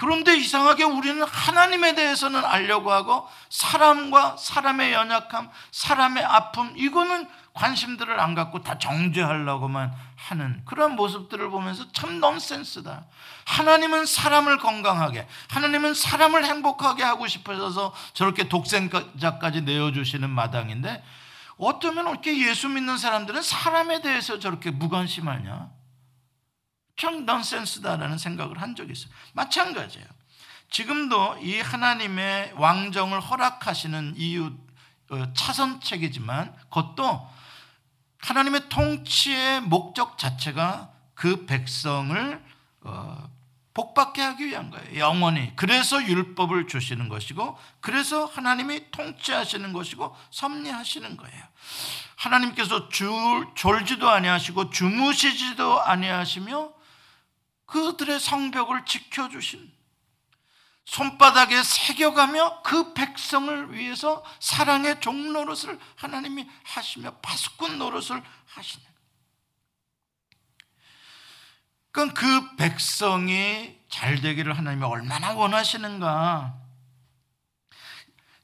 [0.00, 8.34] 그런데 이상하게 우리는 하나님에 대해서는 알려고 하고 사람과 사람의 연약함, 사람의 아픔, 이거는 관심들을 안
[8.34, 13.04] 갖고 다 정죄하려고만 하는 그런 모습들을 보면서 참 넌센스다.
[13.44, 21.04] 하나님은 사람을 건강하게, 하나님은 사람을 행복하게 하고 싶으셔서 저렇게 독생자까지 내어주시는 마당인데
[21.58, 25.79] 어쩌면 이렇게 예수 믿는 사람들은 사람에 대해서 저렇게 무관심하냐?
[27.00, 29.10] 참 넌센스다라는 생각을 한 적이 있어요.
[29.32, 30.06] 마찬가지예요.
[30.68, 34.52] 지금도 이 하나님의 왕정을 허락하시는 이유
[35.08, 37.26] 어, 차선책이지만 그것도
[38.18, 42.44] 하나님의 통치의 목적 자체가 그 백성을
[42.82, 43.30] 어,
[43.72, 44.98] 복받게 하기 위한 거예요.
[44.98, 45.56] 영원히.
[45.56, 51.44] 그래서 율법을 주시는 것이고, 그래서 하나님이 통치하시는 것이고, 섭리하시는 거예요.
[52.16, 53.08] 하나님께서 줄,
[53.54, 56.79] 졸지도 아니하시고, 주무시지도 아니하시며,
[57.70, 59.72] 그들의 성벽을 지켜주신
[60.84, 68.90] 손바닥에 새겨가며 그 백성을 위해서 사랑의 종 노릇을 하나님이 하시며 파수꾼 노릇을 하시는.
[71.92, 76.54] 그건 그 백성이 잘 되기를 하나님이 얼마나 원하시는가.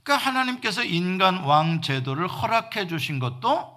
[0.02, 3.75] 그러니까 하나님께서 인간 왕 제도를 허락해 주신 것도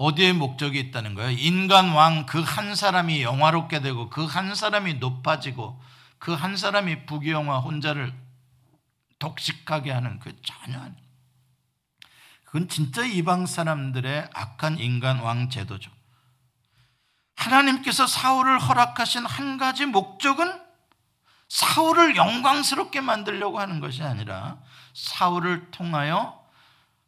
[0.00, 1.30] 어디에 목적이 있다는 거예요?
[1.30, 5.78] 인간 왕 그 한 사람이 영화롭게 되고 그 한 사람이 높아지고
[6.18, 8.14] 그 한 사람이 부귀영화 혼자를
[9.18, 11.10] 독식하게 하는 그 전혀 아니에요.
[12.44, 15.90] 그건 진짜 이방 사람들의 악한 인간 왕 제도죠.
[17.36, 20.60] 하나님께서 사울을 허락하신 한 가지 목적은
[21.50, 24.58] 사울을 영광스럽게 만들려고 하는 것이 아니라
[24.94, 26.39] 사울을 통하여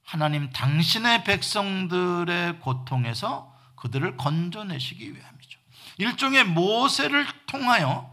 [0.05, 5.59] 하나님 당신의 백성들의 고통에서 그들을 건져내시기 위함이죠.
[5.99, 8.13] 일종의 모세를 통하여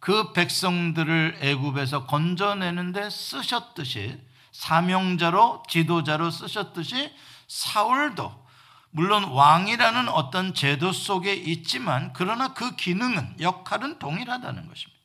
[0.00, 4.20] 그 백성들을 애굽에서 건져내는데 쓰셨듯이
[4.52, 7.12] 사명자로 지도자로 쓰셨듯이
[7.46, 8.46] 사울도
[8.90, 14.97] 물론 왕이라는 어떤 제도 속에 있지만 그러나 그 기능은 역할은 동일하다는 것입니다.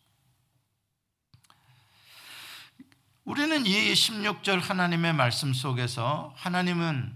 [3.25, 7.15] 우리는 이 16절 하나님의 말씀 속에서 하나님은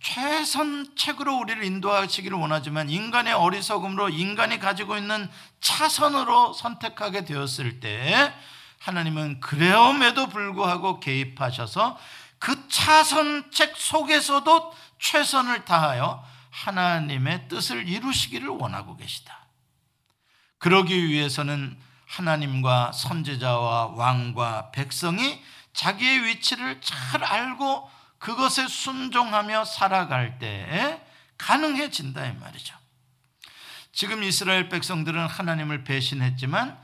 [0.00, 5.28] 최선책으로 우리를 인도하시기를 원하지만 인간의 어리석음으로 인간이 가지고 있는
[5.60, 8.32] 차선으로 선택하게 되었을 때
[8.78, 11.98] 하나님은 그래옴에도 불구하고 개입하셔서
[12.38, 19.46] 그 차선책 속에서도 최선을 다하여 하나님의 뜻을 이루시기를 원하고 계시다.
[20.58, 21.76] 그러기 위해서는
[22.10, 25.40] 하나님과 선지자와 왕과 백성이
[25.72, 31.00] 자기의 위치를 잘 알고 그것에 순종하며 살아갈 때에
[31.38, 32.76] 가능해진다 이 말이죠.
[33.92, 36.76] 지금 이스라엘 백성들은 하나님을 배신했지만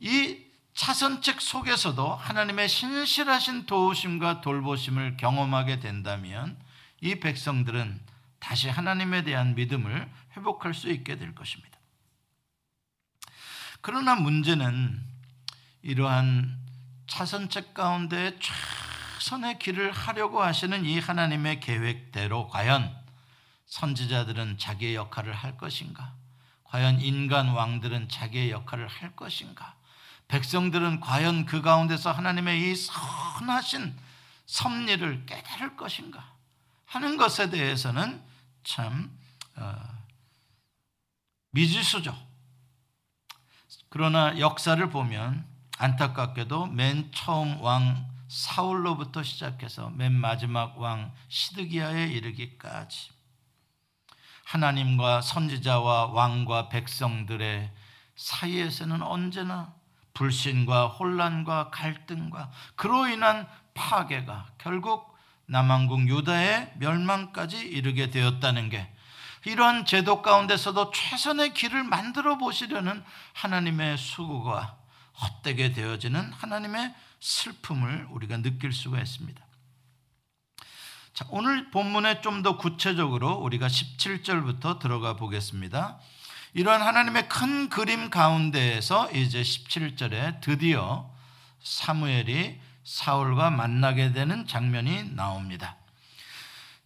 [0.00, 0.38] 이
[0.74, 6.58] 차선책 속에서도 하나님의 신실하신 도우심과 돌보심을 경험하게 된다면
[7.00, 8.00] 이 백성들은
[8.40, 11.78] 다시 하나님에 대한 믿음을 회복할 수 있게 될 것입니다.
[13.82, 15.04] 그러나 문제는
[15.82, 16.56] 이러한
[17.08, 22.96] 차선책 가운데 최선의 길을 하려고 하시는 이 하나님의 계획대로 과연
[23.66, 26.14] 선지자들은 자기의 역할을 할 것인가?
[26.62, 29.74] 과연 인간 왕들은 자기의 역할을 할 것인가?
[30.28, 33.98] 백성들은 과연 그 가운데서 하나님의 이 선하신
[34.46, 36.32] 섭리를 깨달을 것인가?
[36.86, 38.22] 하는 것에 대해서는
[38.62, 39.10] 참
[39.56, 39.74] 어,
[41.50, 42.31] 미지수죠.
[43.94, 45.44] 그러나 역사를 보면
[45.76, 53.10] 안타깝게도 맨 처음 왕 사울로부터 시작해서 맨 마지막 왕 시드기야에 이르기까지
[54.44, 57.70] 하나님과 선지자와 왕과 백성들의
[58.16, 59.74] 사이에서는 언제나
[60.14, 68.90] 불신과 혼란과 갈등과 그로 인한 파괴가 결국 남왕국 유다의 멸망까지 이르게 되었다는 게
[69.44, 73.02] 이러한 제도 가운데서도 최선의 길을 만들어 보시려는
[73.32, 74.76] 하나님의 수고가
[75.20, 79.44] 헛되게 되어지는 하나님의 슬픔을 우리가 느낄 수가 있습니다.
[81.14, 86.00] 자, 오늘 본문에 좀 더 구체적으로 우리가 17절부터 들어가 보겠습니다.
[86.54, 91.10] 이러한 하나님의 큰 그림 가운데에서 이제 17절에 드디어
[91.62, 95.76] 사무엘이 사울과 만나게 되는 장면이 나옵니다.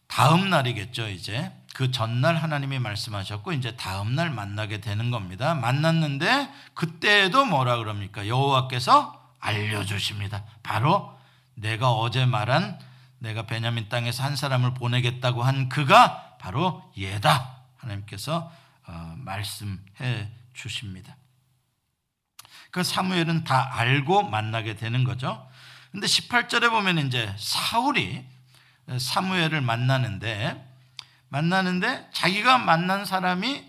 [0.09, 1.53] 다음 날이겠죠, 이제.
[1.77, 5.55] 그 전날 하나님이 말씀하셨고 이제 다음 날 만나게 되는 겁니다.
[5.55, 8.27] 만났는데 그때에도 뭐라 그럽니까?
[8.27, 10.43] 여호와께서 알려 주십니다.
[10.63, 11.15] 바로
[11.53, 12.81] 내가 어제 말한
[13.19, 17.59] 내가 베냐민 땅에서 한 사람을 보내겠다고 한 그가 바로 얘다.
[17.77, 18.51] 하나님께서
[18.87, 21.15] 어, 말씀해 주십니다.
[22.71, 25.47] 그 사무엘은 다 알고 만나게 되는 거죠.
[25.93, 28.25] 근데 18절에 보면 이제 사울이
[28.99, 30.76] 사무엘을 만나는데
[31.29, 33.65] 만나는데 자기가 만난 사람이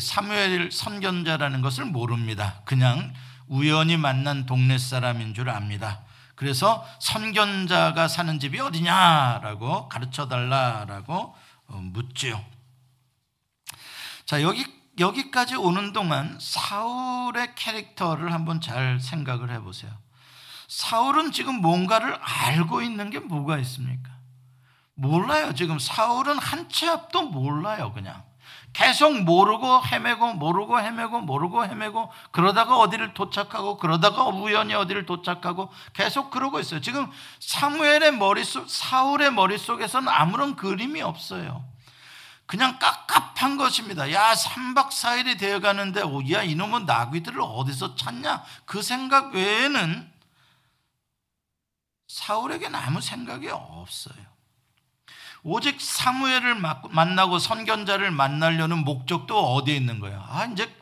[0.00, 2.62] 사무엘 선견자라는 것을 모릅니다.
[2.64, 3.12] 그냥
[3.48, 6.02] 우연히 만난 동네 사람인 줄 압니다.
[6.34, 11.34] 그래서 선견자가 사는 집이 어디냐라고 가르쳐 달라라고
[11.68, 12.44] 어, 묻지요.
[14.24, 14.64] 자, 여기
[14.98, 19.92] 여기까지 오는 동안 사울의 캐릭터를 한번 잘 생각을 해 보세요.
[20.68, 24.15] 사울은 지금 뭔가를 알고 있는 게 뭐가 있습니까?
[24.96, 25.54] 몰라요.
[25.54, 27.92] 지금 사울은 한 치 앞도 몰라요.
[27.92, 28.22] 그냥
[28.72, 36.30] 계속 모르고 헤매고 모르고 헤매고 모르고 헤매고 그러다가 어디를 도착하고 그러다가 우연히 어디를 도착하고 계속
[36.30, 36.80] 그러고 있어요.
[36.80, 41.64] 지금 사무엘의 머릿속 사울의 머릿속에서는 아무런 그림이 없어요.
[42.46, 44.12] 그냥 깝깝한 것입니다.
[44.12, 48.44] 야, 3박 4일이 되어 가는데 야, 이놈은 나귀들을 어디서 찾냐?
[48.66, 50.12] 그 생각 외에는
[52.08, 54.35] 사울에게는 아무 생각이 없어요.
[55.48, 56.56] 오직 사무엘을
[56.90, 60.20] 만나고 선견자를 만나려는 목적도 어디에 있는 거예요?
[60.28, 60.74] 아, 이제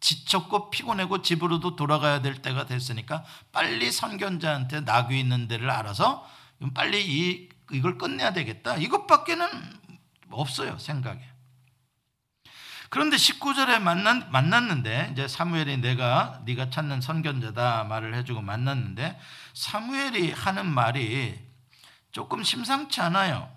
[0.00, 6.26] 지쳤고 피곤하고 집으로도 돌아가야 될 때가 됐으니까 빨리 선견자한테 낙이 있는 데를 알아서
[6.72, 8.76] 빨리 이, 이걸 끝내야 되겠다.
[8.76, 9.46] 이것밖에는
[10.30, 11.20] 없어요, 생각에.
[12.88, 19.20] 그런데 19절에 만난, 만났는데 이제 사무엘이 내가 네가 찾는 선견자다 말을 해주고 만났는데
[19.52, 21.38] 사무엘이 하는 말이
[22.12, 23.55] 조금 심상치 않아요.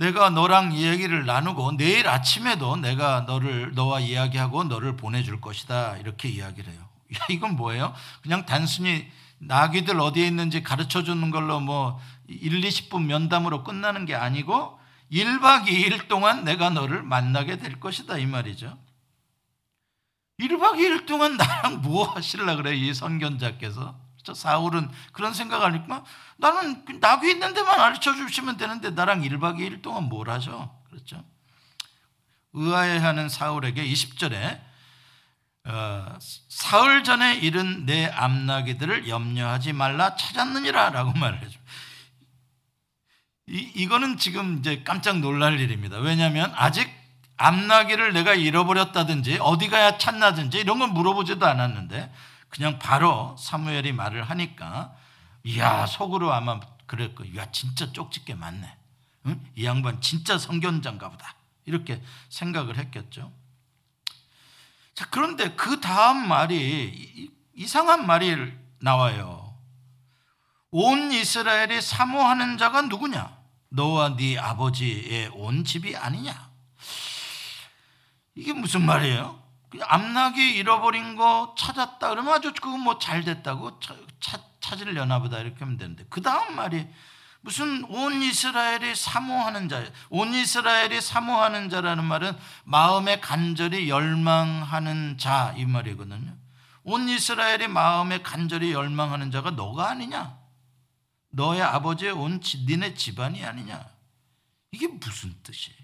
[0.00, 6.72] 내가 너랑 이야기를 나누고 내일 아침에도 내가 너를 너와 이야기하고 너를 보내줄 것이다 이렇게 이야기를
[6.72, 6.88] 해요.
[7.14, 7.94] 야, 이건 뭐예요?
[8.22, 9.06] 그냥 단순히
[9.40, 14.78] 나귀들 어디에 있는지 가르쳐 주는 걸로 뭐 1, 20분 면담으로 끝나는 게 아니고
[15.12, 18.78] 1박 2일 동안 내가 너를 만나게 될 것이다 이 말이죠.
[20.40, 26.04] 1박 2일 동안 나랑 뭐 하실라 그래 이 선견자께서 저 사울은 그런 생각 하니까
[26.36, 30.74] 나는 나귀 있는 데만 알려 주시면 되는데 나랑 1박 2일 동안 뭘 하죠?
[30.88, 31.24] 그렇죠?
[32.52, 34.60] 의아해하는 사울에게 20절에
[35.64, 41.58] 어, 사흘 전에 이른 내 암나기들을 염려하지 말라 찾았느니라 라고 말을 해줘.
[43.48, 45.98] 이, 이거는 지금 이제 깜짝 놀랄 일입니다.
[45.98, 46.88] 왜냐하면 아직
[47.36, 52.12] 암나기를 내가 잃어버렸다든지 어디 가야 찾나든지 이런 건 물어보지도 않았는데
[52.50, 54.94] 그냥 바로 사무엘이 말을 하니까
[55.44, 57.36] 이야 속으로 아마 그럴 거예요.
[57.36, 58.76] 야 진짜 쪽집게 맞네.
[59.26, 59.50] 응?
[59.54, 61.34] 이 양반 진짜 성견자인가 보다.
[61.64, 63.32] 이렇게 생각을 했겠죠.
[64.94, 69.54] 자 그런데 그 다음 말이 이상한 말이 나와요.
[70.72, 73.38] 온 이스라엘이 사모하는 자가 누구냐?
[73.70, 76.50] 너와 네 아버지의 온 집이 아니냐?
[78.34, 79.39] 이게 무슨 말이에요?
[79.80, 83.78] 암나귀 잃어버린 거 찾았다 그러면 아주 그거 뭐잘 됐다고
[84.60, 86.86] 찾으려나 보다 이렇게 하면 되는데 그 다음 말이
[87.42, 95.64] 무슨 온 이스라엘이 사모하는 자, 온 이스라엘이 사모하는 자라는 말은 마음에 간절히 열망하는 자 이
[95.64, 96.36] 말이거든요.
[96.82, 100.38] 온 이스라엘이 마음에 간절히 열망하는 자가 너가 아니냐?
[101.30, 103.86] 너의 아버지의 온 니네 집안이 아니냐?
[104.72, 105.78] 이게 무슨 뜻이에요?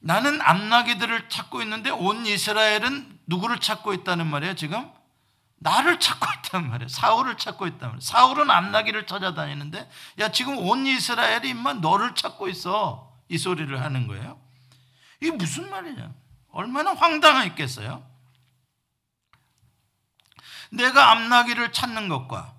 [0.00, 4.90] 나는 암나기들을 찾고 있는데 온 이스라엘은 누구를 찾고 있다는 말이에요, 지금?
[5.60, 6.88] 나를 찾고 있단 말이에요.
[6.88, 8.00] 사울을 찾고 있단 말이에요.
[8.00, 13.12] 사울은 암나기를 찾아다니는데, 야, 지금 온 이스라엘이 임마 너를 찾고 있어.
[13.28, 14.40] 이 소리를 하는 거예요.
[15.20, 16.12] 이게 무슨 말이냐?
[16.50, 18.06] 얼마나 황당했겠어요?
[20.70, 22.54] 내가 암나기를 찾는 것과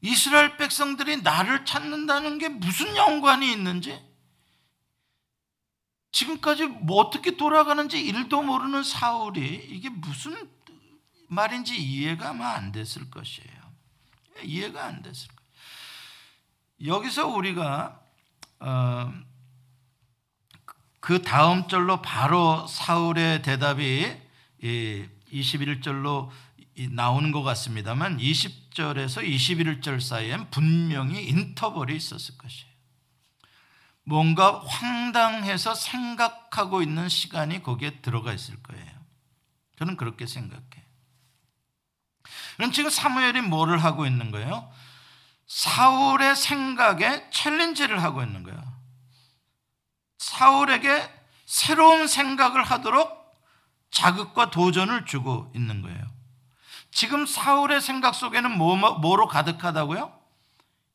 [0.00, 3.98] 이스라엘 백성들이 나를 찾는다는 게 무슨 연관이 있는지
[6.14, 10.48] 지금까지 뭐 어떻게 돌아가는지 일도 모르는 사울이 이게 무슨
[11.26, 13.50] 말인지 이해가 안 됐을 것이에요.
[14.44, 16.94] 이해가 안 됐을 거예요.
[16.96, 18.00] 여기서 우리가
[18.60, 19.12] 어,
[21.00, 24.16] 그 다음 절로 바로 사울의 대답이
[24.62, 26.30] 21절로
[26.92, 32.73] 나오는 것 같습니다만 20절에서 21절 사이엔 분명히 인터벌이 있었을 것이에요.
[34.04, 38.86] 뭔가 황당해서 생각하고 있는 시간이 거기에 들어가 있을 거예요.
[39.78, 40.84] 저는 그렇게 생각해요.
[42.56, 44.70] 그럼 지금 사무엘이 뭐를 하고 있는 거예요?
[45.46, 48.62] 사울의 생각에 챌린지를 하고 있는 거예요.
[50.18, 51.10] 사울에게
[51.46, 53.24] 새로운 생각을 하도록
[53.90, 56.02] 자극과 도전을 주고 있는 거예요.
[56.90, 60.23] 지금 사울의 생각 속에는 뭐, 뭐로 가득하다고요?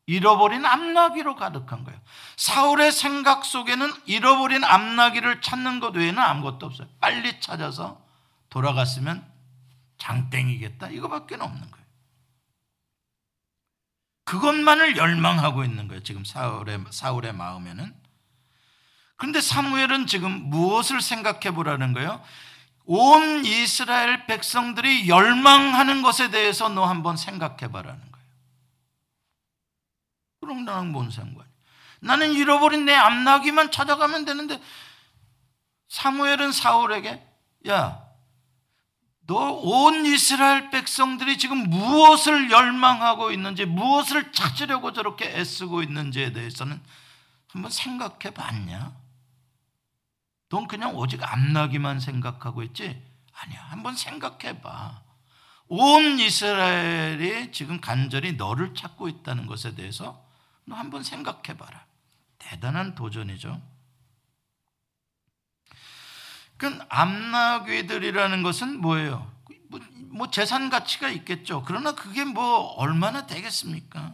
[0.09, 1.99] 잃어버린 암나기로 가득한 거예요.
[2.35, 6.87] 사울의 생각 속에는 잃어버린 암나기를 찾는 것 외에는 아무것도 없어요.
[6.99, 8.01] 빨리 찾아서
[8.49, 9.23] 돌아갔으면
[9.99, 10.89] 장땡이겠다.
[10.89, 11.85] 이거밖에 없는 거예요.
[14.23, 16.01] 그것만을 열망하고 있는 거예요.
[16.01, 17.93] 지금 사울의, 사울의 마음에는.
[19.15, 22.19] 그런데 사무엘은 지금 무엇을 생각해 보라는 거예요?
[22.85, 28.08] 온 이스라엘 백성들이 열망하는 것에 대해서 너 한번 생각해 봐라는
[30.55, 31.49] 나랑 뭔 상관이야?
[32.01, 34.62] 나는 잃어버린 내 암나기만 찾아가면 되는데
[35.89, 37.25] 사무엘은 사울에게
[37.67, 38.03] 야,
[39.27, 46.81] 너 온 이스라엘 백성들이 지금 무엇을 열망하고 있는지 무엇을 찾으려고 저렇게 애쓰고 있는지에 대해서는
[47.47, 48.93] 한번 생각해 봤냐?
[50.49, 53.01] 넌 그냥 오직 암나기만 생각하고 있지?
[53.33, 53.62] 아니야.
[53.69, 55.01] 한번 생각해 봐.
[55.67, 60.27] 온 이스라엘이 지금 간절히 너를 찾고 있다는 것에 대해서
[60.69, 61.84] 너 한번 생각해 봐라.
[62.38, 63.60] 대단한 도전이죠.
[66.58, 69.32] 그 암나귀들이라는 것은 뭐예요?
[69.69, 69.79] 뭐,
[70.12, 71.63] 뭐 재산 가치가 있겠죠.
[71.65, 74.13] 그러나 그게 뭐 얼마나 되겠습니까?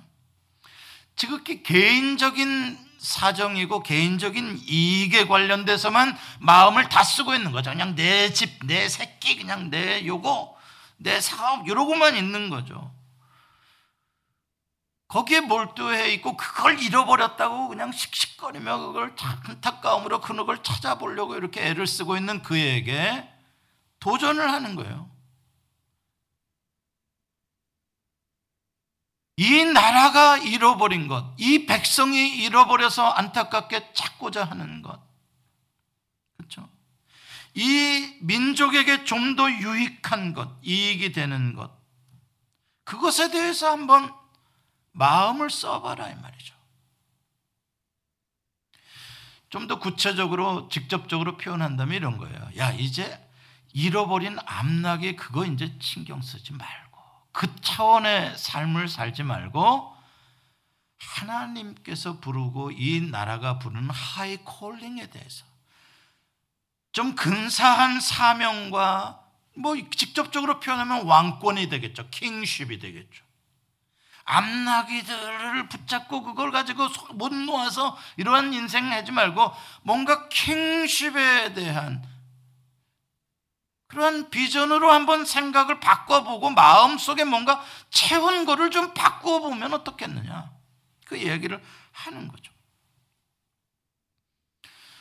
[1.18, 7.72] 지극히 개인적인 사정이고 개인적인 이익에 관련돼서만 마음을 다 쓰고 있는 거죠.
[7.72, 10.58] 그냥 내 집, 내 새끼, 그냥 내 요거,
[10.98, 12.95] 내 사업, 이러고만 있는 거죠.
[15.08, 19.16] 거기에 몰두해 있고 그걸 잃어버렸다고 그냥 씩씩거리며 그걸
[19.46, 23.30] 안타까움으로 그걸 찾아보려고 이렇게 애를 쓰고 있는 그에게
[24.00, 25.12] 도전을 하는 거예요.
[29.38, 35.02] 이 나라가 잃어버린 것, 이 백성이 잃어버려서 안타깝게 찾고자 하는 것.
[36.38, 36.70] 그렇죠?
[37.54, 41.70] 이 민족에게 좀 더 유익한 것, 이익이 되는 것.
[42.86, 44.14] 그것에 대해서 한번
[44.96, 46.56] 마음을 써봐라 이 말이죠.
[49.50, 52.50] 좀 더 구체적으로 직접적으로 표현한다면 이런 거예요.
[52.58, 53.22] 야 이제
[53.74, 57.00] 잃어버린 암나기 그거 이제 신경 쓰지 말고
[57.32, 59.96] 그 차원의 삶을 살지 말고
[61.00, 65.46] 하나님께서 부르고 이 나라가 부르는 하이 콜링에 대해서
[66.92, 69.22] 좀 근사한 사명과
[69.58, 72.10] 뭐 직접적으로 표현하면 왕권이 되겠죠.
[72.10, 73.25] 킹십이 되겠죠.
[74.26, 79.54] 암나기들을 붙잡고 그걸 가지고 못 놓아서 이러한 인생 하지 말고
[79.84, 82.04] 뭔가 킹십에 대한
[83.88, 90.52] 그런 비전으로 한번 생각을 바꿔보고 마음속에 뭔가 채운 거를 좀 바꾸어 보면 어떻겠느냐.
[91.06, 92.52] 그 얘기를 하는 거죠.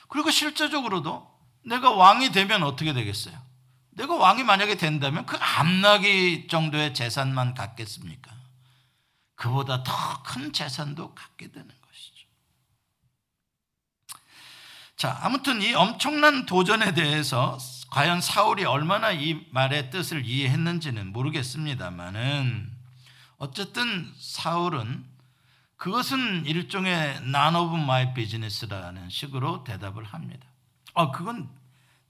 [0.08, 1.28] 그리고 실제적으로도
[1.64, 3.36] 내가 왕이 되면 어떻게 되겠어요?
[3.90, 8.43] 내가 왕이 만약에 된다면 그 암나기 정도의 재산만 갖겠습니까?
[9.36, 12.26] 그보다 더 큰 재산도 갖게 되는 것이죠.
[14.96, 17.58] 자, 아무튼 이 엄청난 도전에 대해서
[17.90, 22.72] 과연 사울이 얼마나 이 말의 뜻을 이해했는지는 모르겠습니다만은
[23.36, 25.04] 어쨌든 사울은
[25.76, 30.46] 그것은 일종의 none of my business라는 식으로 대답을 합니다.
[30.94, 31.48] 아, 그건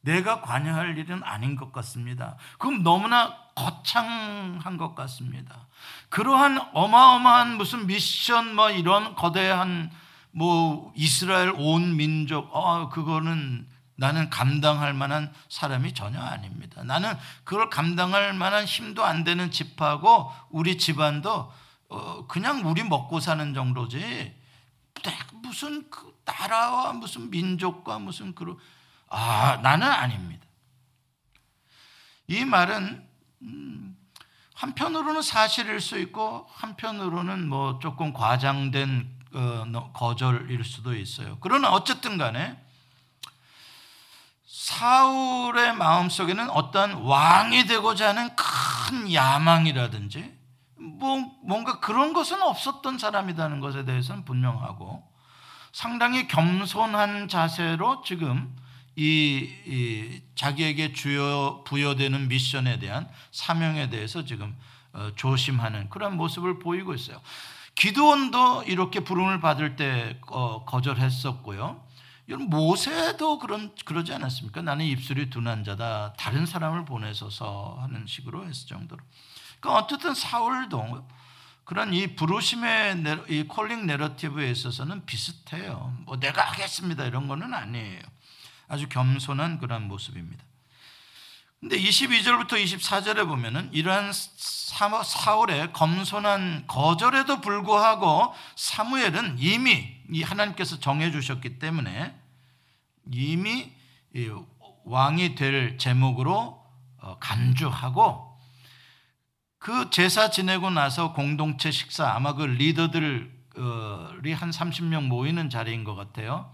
[0.05, 2.37] 내가 관여할 일은 아닌 것 같습니다.
[2.59, 5.67] 그럼 너무나 거창한 것 같습니다.
[6.09, 9.91] 그러한 어마어마한 무슨 미션 뭐 이런 거대한
[10.31, 16.83] 뭐 이스라엘 온 민족 어 그거는 나는 감당할 만한 사람이 전혀 아닙니다.
[16.83, 21.53] 나는 그걸 감당할 만한 힘도 안 되는 집하고 우리 집안도
[21.89, 24.35] 어 그냥 우리 먹고 사는 정도지.
[25.33, 28.57] 무슨 그 나라와 무슨 민족과 무슨 그런
[29.15, 30.45] 아 나는 아닙니다.
[32.27, 33.07] 이 말은
[33.43, 33.97] 음,
[34.55, 41.39] 한편으로는 사실일 수 있고 한편으로는 뭐 조금 과장된 어, 거절일 수도 있어요.
[41.41, 42.61] 그러나 어쨌든 간에
[44.47, 50.37] 사울의 마음속에는 어떤 왕이 되고자 하는 큰 야망이라든지
[50.77, 55.09] 뭐 뭔가 그런 것은 없었던 사람이라는 것에 대해서는 분명하고
[55.73, 58.57] 상당히 겸손한 자세로 지금
[58.97, 64.57] 이, 이 자기에게 주요 부여되는 미션에 대한 사명에 대해서 지금
[64.93, 67.21] 어, 조심하는 그런 모습을 보이고 있어요.
[67.75, 71.85] 기도원도 이렇게 부름을 받을 때 어, 거절했었고요.
[72.49, 74.63] 모세도 그런 그러지 않았습니까?
[74.63, 76.15] 나는 입술이 둔한 자다.
[76.17, 79.03] 다른 사람을 보내서서 하는 식으로 했을 정도로.
[79.61, 81.07] 그러니까 어쨌든 사울도
[81.65, 85.95] 그런 이 부르심의 이 콜링 내러티브에 있어서는 비슷해요.
[86.05, 88.01] 뭐 내가 하겠습니다 이런 거는 아니에요.
[88.69, 90.45] 아주 겸손한 그런 모습입니다.
[91.61, 101.59] 근데 22절부터 24절에 보면은 이러한 사울의 검손한 거절에도 불구하고 사무엘은 이미 이 하나님께서 정해 주셨기
[101.59, 102.15] 때문에
[103.11, 103.73] 이미
[104.85, 106.63] 왕이 될 제목으로
[106.99, 108.39] 어, 간주하고
[109.59, 116.54] 그 제사 지내고 나서 공동체 식사 아마 그 리더들이 한 30명 모이는 자리인 것 같아요.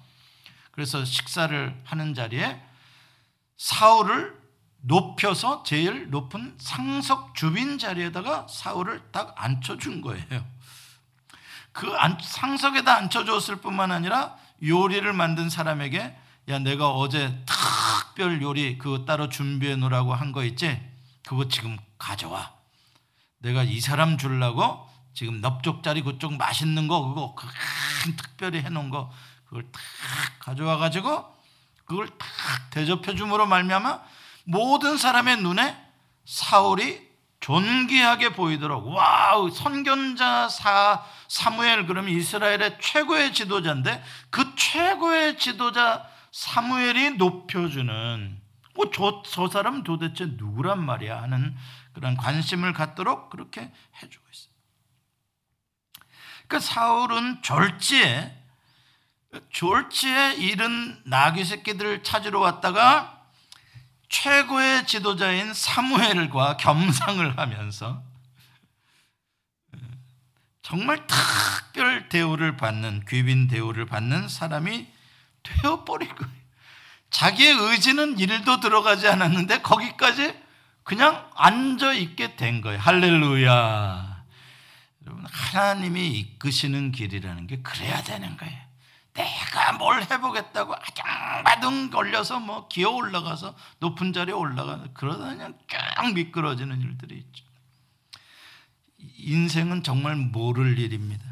[0.80, 2.58] 그래서 식사를 하는 자리에
[3.58, 4.34] 사울을
[4.80, 10.42] 높여서 제일 높은 상석 주빈 자리에다가 사울을 딱 앉혀준 거예요.
[11.72, 11.86] 그
[12.22, 16.16] 상석에다 앉혀줬을 뿐만 아니라 요리를 만든 사람에게
[16.48, 20.80] 야 내가 어제 특별 요리 그거 따로 준비해 놓으라고 한 거 있지?
[21.28, 22.54] 그거 지금 가져와.
[23.40, 29.12] 내가 이 사람 주려고 지금 넙죽짜리 그쪽 맛있는 거 그거 큰 특별히 해놓은 거
[29.50, 29.82] 그걸 탁
[30.38, 31.36] 가져와 가지고
[31.84, 32.28] 그걸 탁
[32.70, 34.00] 대접해 줌으로 말미암아
[34.44, 35.76] 모든 사람의 눈에
[36.24, 47.16] 사울이 존귀하게 보이도록 wow 선견자 사 사무엘 그러면 이스라엘의 최고의 지도자인데 그 최고의 지도자 사무엘이
[47.16, 48.40] 높여주는
[48.76, 51.56] 뭐 저, 저 사람 도대체 누구란 말이야 하는
[51.92, 54.52] 그런 관심을 갖도록 그렇게 해주고 있어요.
[56.46, 58.39] 그 사울은 졸지에
[59.50, 63.24] 졸지에 잃은 나귀 새끼들을 찾으러 왔다가
[64.08, 68.02] 최고의 지도자인 사무엘과 겸상을 하면서
[70.62, 74.86] 정말 특별 대우를 받는 귀빈 대우를 받는 사람이
[76.14, 76.40] 거예요.
[77.10, 80.34] 자기의 의지는 일도 들어가지 않았는데 거기까지
[80.82, 82.78] 그냥 앉아 있게 된 거예요.
[82.78, 84.24] 할렐루야.
[85.06, 88.69] 여러분 하나님이 이끄시는 길이라는 게 그래야 되는 거예요.
[89.14, 96.80] 내가 뭘 해보겠다고 아등바등 걸려서 뭐 기어 올라가서 높은 자리에 올라가 그러다 그냥 쫙 미끄러지는
[96.80, 97.44] 일들이 있죠.
[98.98, 101.24] 인생은 정말 모를 일입니다.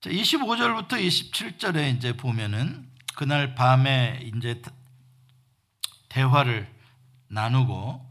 [0.00, 4.62] 자, 25절부터 27절에 이제 보면은 그날 밤에 이제
[6.08, 6.72] 대화를
[7.28, 8.08] 나누고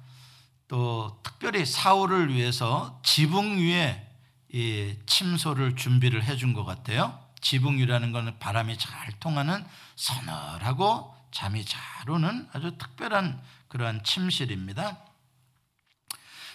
[0.68, 4.09] 또 특별히 사울을 위해서 지붕 위에
[4.52, 7.24] 이 침소를 준비를 해준 것 같아요.
[7.42, 14.98] 지붕이라는 것은 바람이 잘 통하는 서늘하고 잠이 잘 오는 아주 특별한 그러한 침실입니다.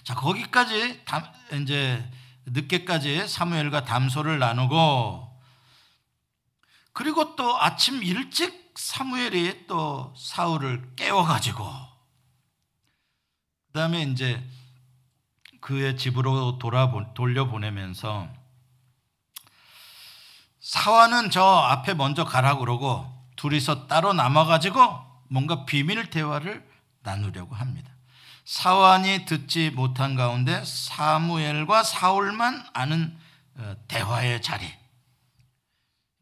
[0.03, 1.03] 자 거기까지
[1.62, 2.11] 이제
[2.47, 5.40] 늦게까지 사무엘과 담소를 나누고
[6.92, 11.64] 그리고 또 아침 일찍 사무엘이 또 사울을 깨워가지고
[13.66, 14.42] 그 다음에 이제
[15.65, 18.29] 그의 집으로 돌아 돌려보내면서
[20.61, 24.79] 사화는 저 앞에 먼저 가라 그러고 둘이서 따로 남아가지고
[25.31, 26.69] 뭔가 비밀 대화를
[27.03, 27.91] 나누려고 합니다.
[28.45, 33.19] 사완이 듣지 못한 가운데 사무엘과 사울만 아는
[33.57, 34.71] 어, 대화의 자리.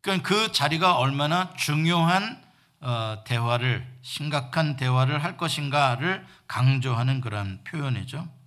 [0.03, 2.41] 그러니까 그 자리가 얼마나 중요한
[2.81, 8.42] 어, 대화를 심각한 대화를 할 것인가를 강조하는 그런 표현이죠.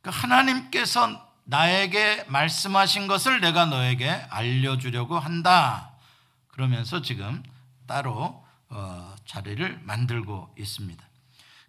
[0.00, 5.92] 그러니까 하나님께서 나에게 말씀하신 것을 내가 너에게 알려주려고 한다.
[6.48, 7.42] 그러면서 지금
[7.86, 11.04] 따로 어, 자리를 만들고 있습니다.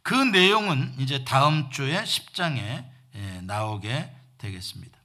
[0.03, 4.97] 그 내용은 이제 다음 주에 10장에 예, 나오게 되겠습니다.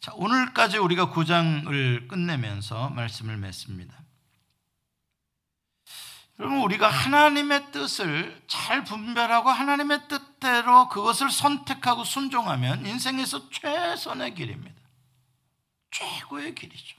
[0.00, 3.99] 자, 오늘까지 우리가 9장을 끝내면서 말씀을 맺습니다.
[6.40, 14.80] 여러분, 우리가 하나님의 뜻을 잘 분별하고 하나님의 뜻대로 그것을 선택하고 순종하면 인생에서 최선의 길입니다.
[15.90, 16.96] 최고의 길이죠.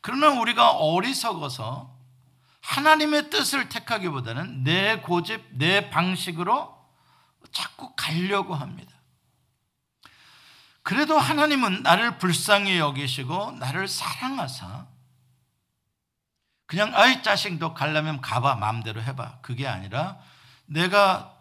[0.00, 1.92] 그러나 우리가 어리석어서
[2.60, 6.78] 하나님의 뜻을 택하기보다는 내 고집, 내 방식으로
[7.50, 8.92] 자꾸 가려고 합니다.
[10.84, 14.86] 그래도 하나님은 나를 불쌍히 여기시고 나를 사랑하사
[16.70, 20.20] 그냥 아이 자식 너 가려면 가봐 마음대로 해봐 그게 아니라
[20.66, 21.36] 내가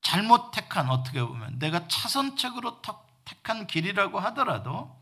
[0.00, 2.80] 잘못 택한 어떻게 보면 내가 차선책으로
[3.26, 4.98] 택한 길이라고 하더라도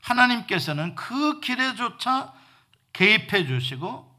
[0.00, 2.32] 하나님께서는 그 길에조차
[2.94, 4.10] 개입해 주시고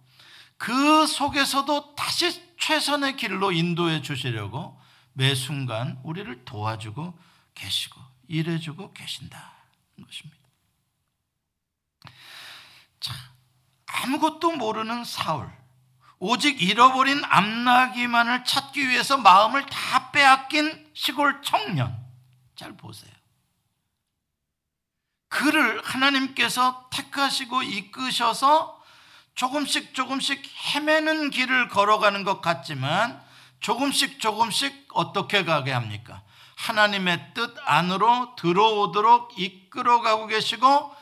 [0.60, 4.80] 그 속에서도 다시 최선의 길로 인도해 주시려고
[5.14, 7.18] 매 순간 우리를 도와주고
[7.56, 9.48] 계시고 일해주고 계신다는
[10.06, 10.38] 것입니다.
[13.00, 13.16] 자,
[14.02, 15.50] 아무것도 모르는 사울,
[16.20, 21.98] 오직 잃어버린 암나기만을 찾기 위해서 마음을 다 빼앗긴 시골 청년.
[22.56, 23.12] 잘 보세요.
[25.30, 28.80] 그를 하나님께서 택하시고 이끄셔서
[29.34, 30.44] 조금씩 조금씩
[30.76, 33.20] 헤매는 길을 걸어가는 것 같지만
[33.62, 36.22] 조금씩 조금씩 어떻게 가게 합니까?
[36.58, 40.96] 하나님의 뜻 안으로 들어오도록 이끌어가고 계시고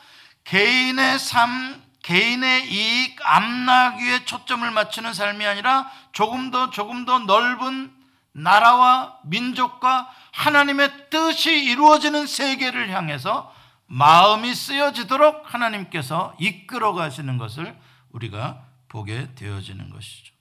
[0.44, 7.94] 개인의 삶, 개인의 이익, 암나기에 초점을 맞추는 삶이 아니라 조금 더 조금 더 넓은
[8.32, 13.54] 나라와 민족과 하나님의 뜻이 이루어지는 세계를 향해서
[13.86, 17.76] 마음이 쓰여지도록 하나님께서 이끌어 가시는 것을
[18.10, 20.32] 우리가 보게 되어지는 것이죠.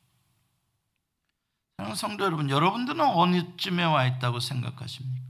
[1.96, 5.30] 성도 여러분, 여러분들은 어느쯤에 와 있다고 생각하십니까?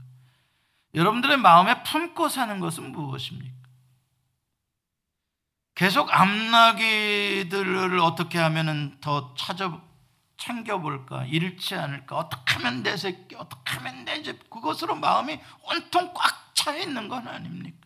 [0.94, 3.59] 여러분들의 마음에 품고 사는 것은 무엇입니까?
[5.80, 9.80] 계속 암나기들을 어떻게 하면 더 찾아
[10.36, 16.54] 챙겨볼까, 잃지 않을까, 어떻게 하면 내 새끼, 어떻게 하면 내 집, 그것으로 마음이 온통 꽉
[16.54, 17.78] 차 있는 건 아닙니까?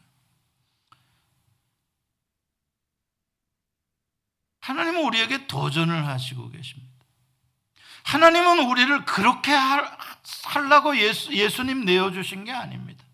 [4.63, 6.93] 하나님은 우리에게 도전을 하시고 계십니다.
[8.03, 9.53] 하나님은 우리를 그렇게
[10.43, 13.05] 하려고 예수, 예수님 내어주신 게 아닙니다.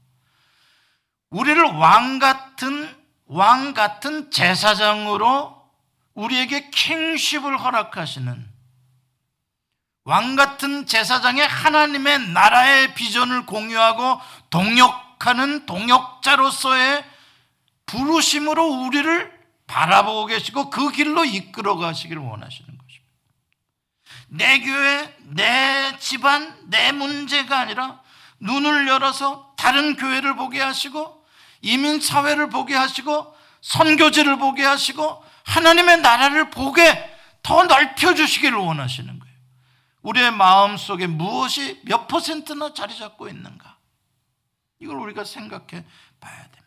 [1.28, 2.99] 우리를 왕 같은,
[3.30, 5.56] 왕 같은 제사장으로
[6.14, 8.50] 우리에게 킹십을 허락하시는
[10.02, 14.20] 왕 같은 제사장의 하나님의 나라의 비전을 공유하고
[14.50, 17.04] 동역하는 동역자로서의
[17.86, 23.14] 부르심으로 우리를 바라보고 계시고 그 길로 이끌어 가시기를 원하시는 것입니다.
[24.26, 28.00] 내 교회, 내 집안, 내 문제가 아니라
[28.40, 31.19] 눈을 열어서 다른 교회를 보게 하시고
[31.60, 39.36] 이민 사회를 보게 하시고 선교지를 보게 하시고 하나님의 나라를 보게 더 넓혀 주시기를 원하시는 거예요.
[40.02, 43.78] 우리의 마음 속에 무엇이 몇 퍼센트나 자리 잡고 있는가?
[44.78, 45.84] 이걸 우리가 생각해
[46.20, 46.60] 봐야 됩니다.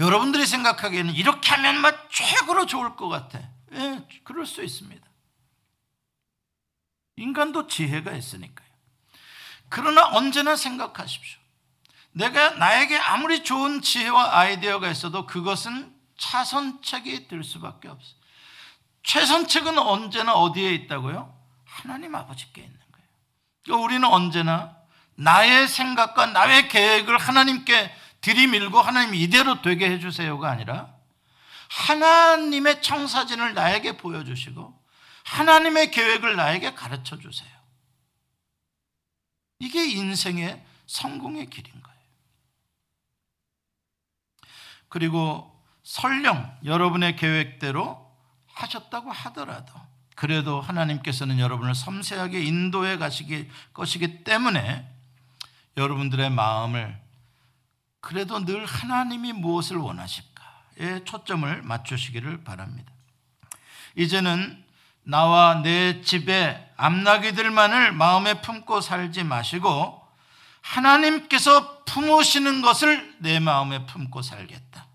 [0.00, 3.40] 여러분들이 생각하기에는 이렇게 하면 막 최고로 좋을 것 같아.
[3.72, 5.06] 예, 그럴 수 있습니다.
[7.16, 8.67] 인간도 지혜가 있으니까요.
[9.68, 11.38] 그러나 언제나 생각하십시오.
[12.12, 18.18] 내가 나에게 아무리 좋은 지혜와 아이디어가 있어도 그것은 차선책이 될 수밖에 없어요.
[19.04, 21.34] 최선책은 언제나 어디에 있다고요?
[21.64, 23.08] 하나님 아버지께 있는 거예요.
[23.64, 24.76] 그러니까 우리는 언제나
[25.14, 30.92] 나의 생각과 나의 계획을 하나님께 들이밀고 하나님 이대로 되게 해주세요가 아니라
[31.70, 34.78] 하나님의 청사진을 나에게 보여주시고
[35.24, 37.57] 하나님의 계획을 나에게 가르쳐 주세요.
[39.58, 41.98] 이게 인생의 성공의 길인 거예요.
[44.88, 48.08] 그리고 설령 여러분의 계획대로
[48.46, 49.72] 하셨다고 하더라도
[50.14, 54.88] 그래도 하나님께서는 여러분을 섬세하게 인도해 가시기 것이기 때문에
[55.76, 57.00] 여러분들의 마음을
[58.00, 62.92] 그래도 늘 하나님이 무엇을 원하실까에 초점을 맞추시기를 바랍니다.
[63.94, 64.64] 이제는
[65.04, 70.06] 나와 내 집에 암나기들만을 마음에 품고 살지 마시고
[70.60, 74.86] 하나님께서 품으시는 것을 내 마음에 품고 살겠다.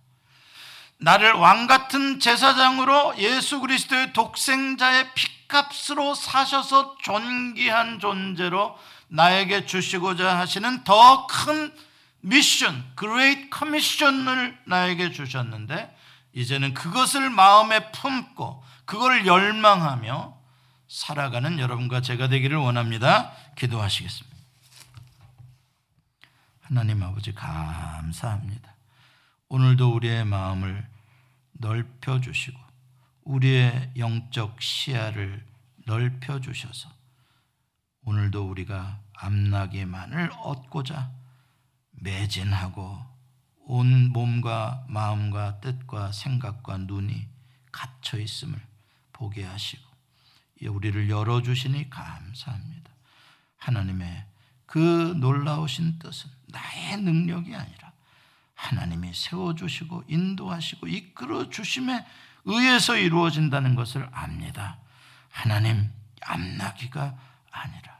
[0.97, 8.77] 나를 왕 같은 제사장으로 예수 그리스도의 독생자의 피값으로 사셔서 존귀한 존재로
[9.09, 11.73] 나에게 주시고자 하시는 더 큰
[12.25, 15.93] 미션, Great Commission을 나에게 주셨는데
[16.33, 18.62] 이제는 그것을 마음에 품고
[18.93, 20.37] 그걸 열망하며
[20.87, 23.31] 살아가는 여러분과 제가 되기를 원합니다.
[23.55, 24.37] 기도하시겠습니다.
[26.61, 28.75] 하나님 아버지 감사합니다.
[29.49, 30.87] 오늘도 우리의 마음을
[31.53, 32.59] 넓혀 주시고
[33.23, 35.43] 우리의 영적 시야를
[35.87, 36.87] 넓혀 주셔서
[38.05, 41.09] 오늘도 우리가 암나기만을 얻고자
[41.93, 43.03] 매진하고
[43.65, 47.27] 온 몸과 마음과 뜻과 생각과 눈이
[47.71, 48.72] 갇혀 있음을
[49.23, 49.81] 보게 하시고
[50.67, 52.91] 우리를 열어 주시니 감사합니다.
[53.57, 54.25] 하나님의
[54.65, 57.93] 그 놀라우신 뜻은 나의 능력이 아니라
[58.53, 62.05] 하나님이 세워주시고 인도하시고 이끌어 주심에
[62.45, 64.77] 의해서 이루어진다는 것을 압니다.
[65.29, 65.89] 하나님
[66.21, 67.17] 암나기가
[67.51, 67.99] 아니라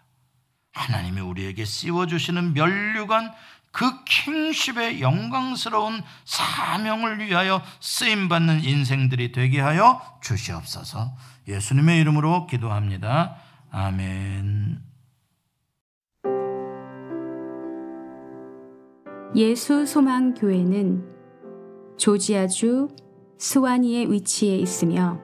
[0.74, 3.34] 하나님이 우리에게 씌워주시는 면류관
[3.74, 11.12] 그 킹십의 영광스러운 사명을 위하여 쓰임 받는 인생들이 되게 하여 주시옵소서
[11.48, 13.36] 예수님의 이름으로 기도합니다.
[13.72, 14.80] 아멘.
[19.36, 21.04] 예수 소망 교회는
[21.98, 22.90] 조지아주
[23.40, 25.20] 스와니에 위치해 있으며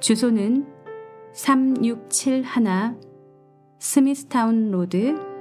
[0.00, 0.68] 주소는
[1.34, 2.44] 3671
[3.80, 5.31] 스미스타운 로드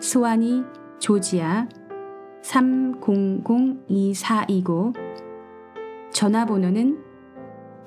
[0.00, 0.64] 스와니
[0.98, 1.68] 조지아
[2.42, 4.94] 300242고
[6.10, 6.98] 전화번호는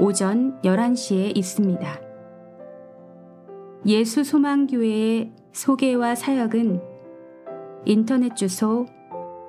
[0.00, 2.00] 오전 11시에 있습니다.
[3.86, 6.93] 예수 소망교회의 소개와 사역은
[7.86, 8.84] 인터넷 주소